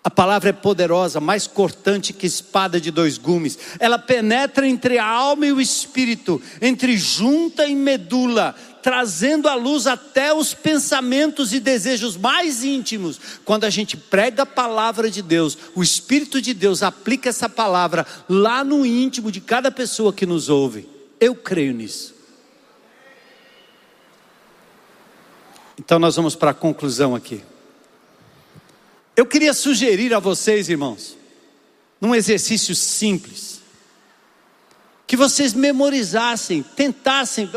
[0.03, 3.57] A palavra é poderosa, mais cortante que espada de dois gumes.
[3.79, 8.53] Ela penetra entre a alma e o espírito, entre junta e medula,
[8.83, 13.19] trazendo à luz até os pensamentos e desejos mais íntimos.
[13.45, 18.05] Quando a gente prega a palavra de Deus, o Espírito de Deus aplica essa palavra
[18.27, 20.87] lá no íntimo de cada pessoa que nos ouve.
[21.17, 22.13] Eu creio nisso.
[25.79, 27.41] Então nós vamos para a conclusão aqui.
[29.15, 31.15] Eu queria sugerir a vocês, irmãos,
[32.01, 33.61] num exercício simples,
[35.07, 37.49] que vocês memorizassem, tentassem,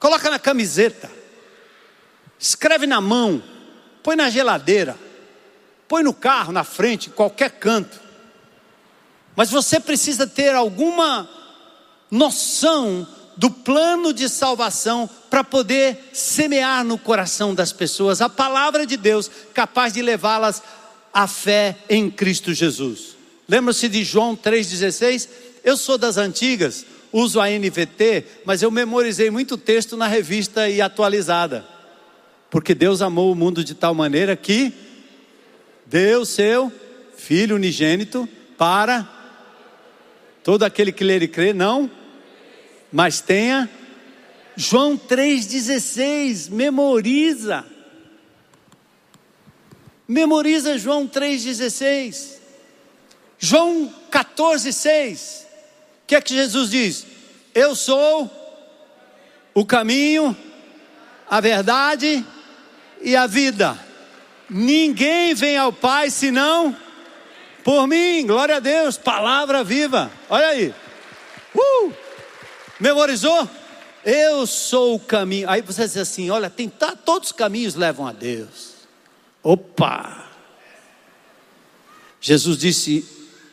[0.00, 1.10] coloca na camiseta,
[2.38, 3.42] escreve na mão,
[4.02, 4.98] põe na geladeira,
[5.86, 8.00] põe no carro, na frente, em qualquer canto.
[9.36, 11.28] Mas você precisa ter alguma
[12.10, 18.96] noção do plano de salvação para poder semear no coração das pessoas a palavra de
[18.96, 20.62] Deus capaz de levá-las
[21.12, 23.16] à fé em Cristo Jesus.
[23.48, 25.28] Lembra-se de João 3,16?
[25.62, 30.80] Eu sou das antigas, uso a NVT, mas eu memorizei muito texto na revista e
[30.80, 31.64] atualizada.
[32.50, 34.72] Porque Deus amou o mundo de tal maneira que
[35.86, 36.72] deu seu
[37.16, 39.08] Filho unigênito para
[40.42, 41.90] todo aquele que ler e crer, não
[42.92, 43.68] mas tenha
[44.56, 47.64] João 3,16, memoriza.
[50.06, 52.40] Memoriza João 3,16.
[53.38, 55.46] João 14,6.
[56.10, 57.06] Que é que Jesus diz?
[57.54, 58.28] Eu sou
[59.54, 60.36] o caminho,
[61.30, 62.26] a verdade
[63.00, 63.78] e a vida.
[64.48, 66.76] Ninguém vem ao Pai senão
[67.62, 68.26] por mim.
[68.26, 70.10] Glória a Deus, palavra viva.
[70.28, 70.74] Olha aí.
[71.54, 71.92] Uh!
[72.80, 73.48] Memorizou?
[74.04, 75.48] Eu sou o caminho.
[75.48, 78.74] Aí você diz assim: olha, tentar todos os caminhos levam a Deus.
[79.44, 80.28] Opa!
[82.20, 83.08] Jesus disse: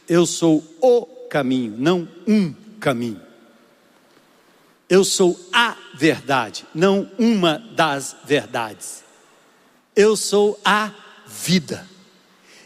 [0.09, 3.21] Eu sou o caminho, não um caminho.
[4.89, 9.03] Eu sou a verdade, não uma das verdades.
[9.95, 10.91] Eu sou a
[11.27, 11.85] vida.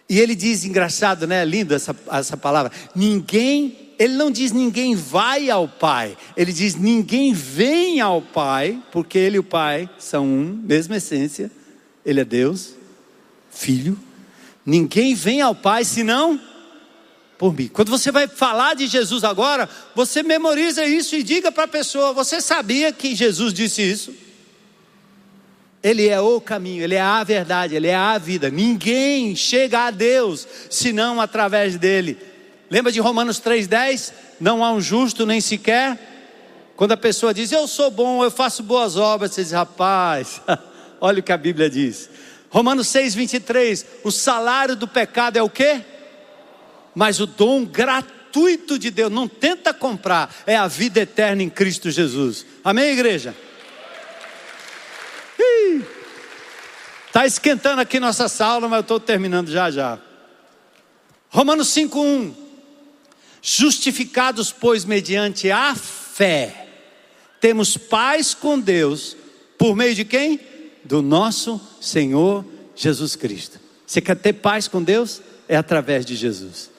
[0.08, 1.44] E ele diz, engraçado, né?
[1.46, 2.72] Lindo essa, essa palavra.
[2.94, 9.16] Ninguém ele não diz ninguém vai ao Pai, ele diz ninguém vem ao Pai, porque
[9.16, 11.52] ele e o Pai são um, mesma essência,
[12.04, 12.74] ele é Deus,
[13.52, 13.96] Filho.
[14.66, 16.42] Ninguém vem ao Pai senão
[17.42, 17.68] por mim.
[17.68, 22.14] Quando você vai falar de Jesus agora, você memoriza isso e diga para a pessoa:
[22.14, 24.14] você sabia que Jesus disse isso?
[25.82, 28.52] Ele é o caminho, Ele é a verdade, Ele é a vida.
[28.52, 32.16] Ninguém chega a Deus senão através dele.
[32.70, 34.14] Lembra de Romanos 3,10?
[34.40, 35.98] Não há um justo nem sequer.
[36.76, 40.40] Quando a pessoa diz, eu sou bom, eu faço boas obras, você diz, rapaz,
[41.02, 42.08] olha o que a Bíblia diz.
[42.52, 45.82] Romanos 6,23, o salário do pecado é o quê?
[46.94, 51.90] Mas o dom gratuito de Deus, não tenta comprar, é a vida eterna em Cristo
[51.90, 52.46] Jesus.
[52.64, 53.36] Amém, igreja?
[57.08, 60.00] Está esquentando aqui nossa sala, mas eu estou terminando já já.
[61.30, 62.42] Romanos 5,1
[63.42, 66.68] Justificados, pois, mediante a fé,
[67.40, 69.18] temos paz com Deus,
[69.58, 70.40] por meio de quem?
[70.84, 73.60] Do nosso Senhor Jesus Cristo.
[73.86, 75.22] Você quer ter paz com Deus?
[75.50, 76.71] É através de Jesus.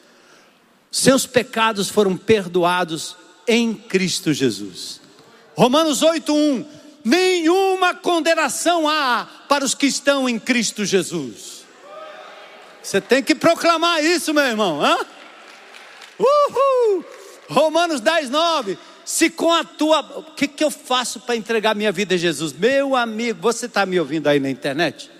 [0.93, 3.17] Seus pecados foram perdoados
[3.49, 5.01] em Cristo Jesus.
[5.57, 6.67] Romanos 8:1
[7.05, 11.65] Nenhuma condenação há para os que estão em Cristo Jesus.
[12.83, 14.81] Você tem que proclamar isso, meu irmão.
[14.81, 14.99] Hã?
[16.19, 17.05] Uhul!
[17.49, 18.79] Romanos 10, 9.
[19.05, 20.01] Se com a tua.
[20.19, 22.53] O que, que eu faço para entregar minha vida a Jesus?
[22.53, 25.11] Meu amigo, você está me ouvindo aí na internet?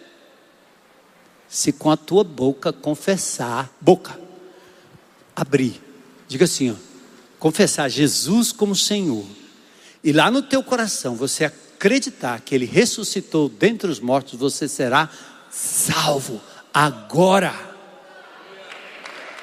[1.49, 4.19] Se com a tua boca confessar, boca,
[5.35, 5.81] abrir,
[6.29, 6.75] diga assim, ó,
[7.39, 9.27] confessar Jesus como Senhor,
[10.05, 15.09] e lá no teu coração você acreditar que Ele ressuscitou dentre os mortos, você será
[15.51, 16.41] salvo
[16.73, 17.53] agora.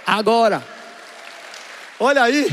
[0.06, 0.66] Agora.
[2.00, 2.50] Olha aí.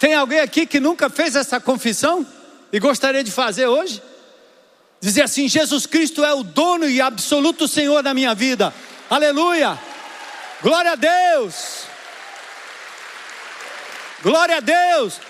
[0.00, 2.26] Tem alguém aqui que nunca fez essa confissão
[2.72, 4.02] e gostaria de fazer hoje?
[5.00, 8.74] Dizer assim: Jesus Cristo é o dono e absoluto Senhor da minha vida.
[9.08, 9.78] Aleluia!
[10.62, 11.86] Glória a Deus!
[14.22, 15.20] Glória a Deus!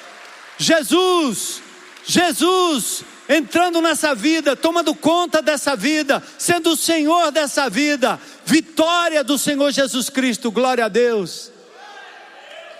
[0.59, 1.63] Jesus,
[2.05, 9.39] Jesus entrando nessa vida, tomando conta dessa vida, sendo o Senhor dessa vida, vitória do
[9.39, 11.51] Senhor Jesus Cristo, glória a Deus.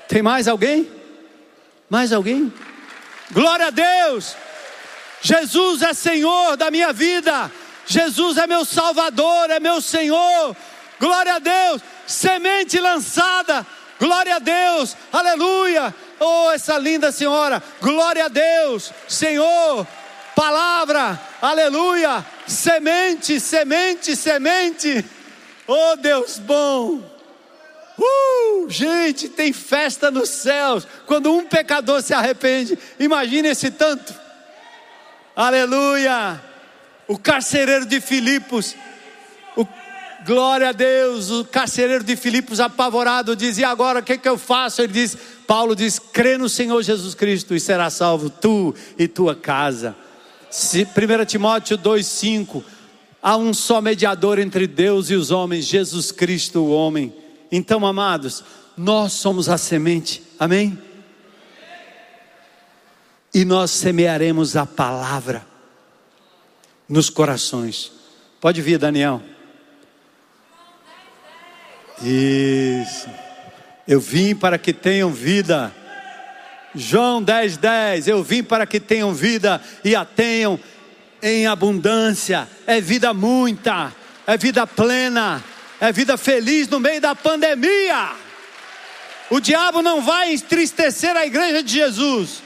[0.07, 0.91] Tem mais alguém?
[1.89, 2.53] Mais alguém?
[3.31, 4.37] Glória a Deus!
[5.23, 7.51] Jesus é Senhor da minha vida.
[7.87, 10.57] Jesus é meu Salvador, é meu Senhor.
[11.01, 11.81] Glória a Deus!
[12.07, 13.67] Semente lançada.
[13.99, 14.97] Glória a Deus.
[15.13, 15.95] Aleluia.
[16.25, 19.85] Oh, essa linda senhora, glória a Deus, Senhor,
[20.37, 25.05] palavra, aleluia, semente, semente, semente.
[25.67, 27.03] Oh, Deus bom.
[27.99, 32.79] Uh, gente, tem festa nos céus quando um pecador se arrepende.
[33.01, 34.15] Imagine esse tanto.
[35.35, 36.41] Aleluia.
[37.09, 38.77] O carcereiro de Filipos,
[40.25, 44.83] glória a Deus, o carcereiro de Filipos apavorado dizia agora o que, que eu faço?
[44.83, 45.17] Ele diz,
[45.47, 49.95] Paulo diz, crê no Senhor Jesus Cristo e será salvo tu e tua casa.
[50.51, 52.63] 1 Timóteo 2,5
[53.23, 57.15] Há um só mediador entre Deus e os homens, Jesus Cristo, o homem.
[57.53, 58.43] Então, amados,
[58.77, 60.77] nós somos a semente, amém?
[63.33, 65.47] E nós semearemos a palavra
[66.89, 67.93] nos corações.
[68.41, 69.23] Pode vir, Daniel.
[72.03, 73.09] Isso.
[73.87, 75.73] Eu vim para que tenham vida.
[76.75, 78.09] João 10, 10.
[78.09, 80.59] Eu vim para que tenham vida e a tenham
[81.23, 82.49] em abundância.
[82.67, 83.93] É vida muita,
[84.27, 85.43] é vida plena,
[85.81, 88.11] é vida feliz no meio da pandemia.
[89.31, 92.43] O diabo não vai entristecer a igreja de Jesus.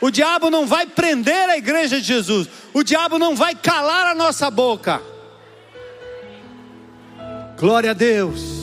[0.00, 2.48] O diabo não vai prender a igreja de Jesus.
[2.72, 5.02] O diabo não vai calar a nossa boca.
[7.58, 8.59] Glória a Deus.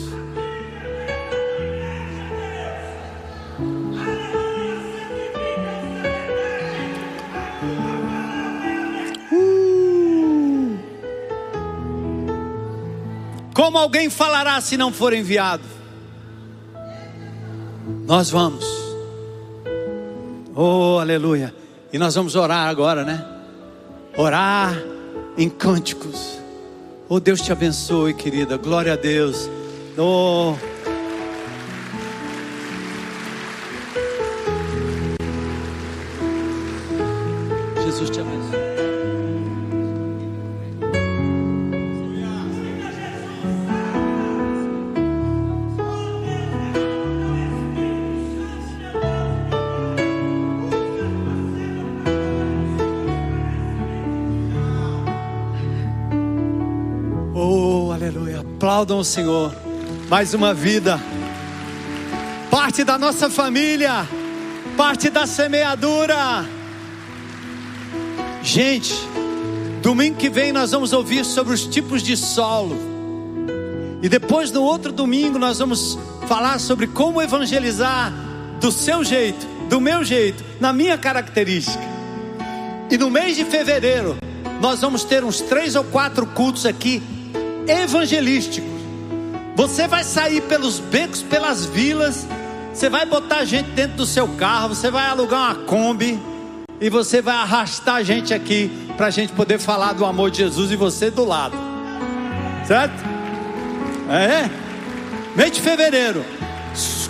[13.68, 15.62] Como alguém falará se não for enviado?
[18.06, 18.64] Nós vamos.
[20.54, 21.54] Oh, aleluia.
[21.92, 23.22] E nós vamos orar agora, né?
[24.16, 24.74] Orar
[25.36, 26.40] em cânticos.
[27.10, 28.56] Oh, Deus te abençoe, querida.
[28.56, 29.50] Glória a Deus.
[29.98, 30.54] Oh.
[58.58, 59.54] Aplaudam o Senhor.
[60.08, 61.00] Mais uma vida,
[62.50, 64.04] parte da nossa família,
[64.76, 66.44] parte da semeadura.
[68.42, 68.92] Gente,
[69.80, 72.76] domingo que vem nós vamos ouvir sobre os tipos de solo.
[74.02, 75.96] E depois no outro domingo nós vamos
[76.26, 78.12] falar sobre como evangelizar
[78.60, 81.84] do seu jeito, do meu jeito, na minha característica.
[82.90, 84.16] E no mês de fevereiro
[84.60, 87.00] nós vamos ter uns três ou quatro cultos aqui
[87.68, 88.70] evangelísticos.
[89.54, 92.26] Você vai sair pelos becos, pelas vilas,
[92.72, 96.18] você vai botar gente dentro do seu carro, você vai alugar uma Kombi
[96.80, 100.38] e você vai arrastar a gente aqui para a gente poder falar do amor de
[100.38, 101.56] Jesus e você do lado,
[102.66, 102.94] certo?
[104.08, 104.48] É?
[105.36, 106.24] Mês de fevereiro,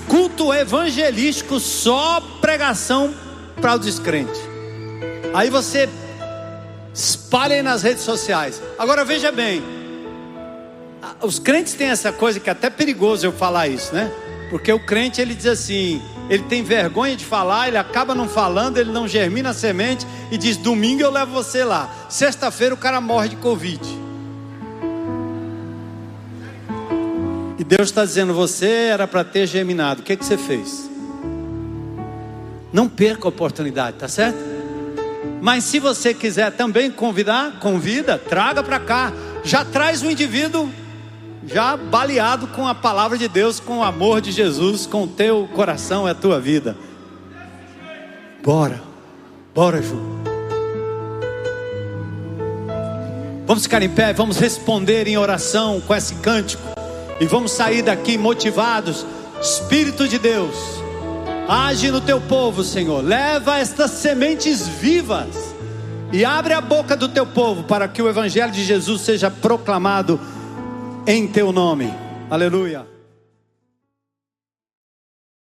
[0.08, 3.14] culto evangelístico, só pregação
[3.60, 4.40] para os descrentes.
[5.34, 5.88] Aí você
[6.94, 8.60] espalha nas redes sociais.
[8.78, 9.62] Agora veja bem,
[11.22, 14.10] os crentes têm essa coisa que é até perigoso eu falar isso, né?
[14.50, 16.00] Porque o crente ele diz assim,
[16.30, 20.38] ele tem vergonha de falar, ele acaba não falando, ele não germina a semente e
[20.38, 21.90] diz: domingo eu levo você lá.
[22.08, 23.80] Sexta-feira o cara morre de Covid.
[27.58, 30.88] E Deus está dizendo: você era para ter germinado, o que, que você fez?
[32.72, 34.38] Não perca a oportunidade, tá certo?
[35.40, 39.12] Mas se você quiser também convidar, convida, traga para cá.
[39.44, 40.68] Já traz o indivíduo
[41.48, 45.48] já baleado com a palavra de Deus, com o amor de Jesus, com o teu
[45.54, 46.76] coração e a tua vida.
[48.44, 48.80] Bora,
[49.54, 49.96] bora, Ju.
[53.46, 56.62] Vamos ficar em pé, vamos responder em oração com esse cântico
[57.18, 59.06] e vamos sair daqui motivados.
[59.40, 60.54] Espírito de Deus,
[61.48, 63.02] age no teu povo, Senhor.
[63.02, 65.54] Leva estas sementes vivas
[66.12, 70.20] e abre a boca do teu povo para que o evangelho de Jesus seja proclamado
[71.08, 71.90] em teu nome.
[72.28, 72.86] Aleluia.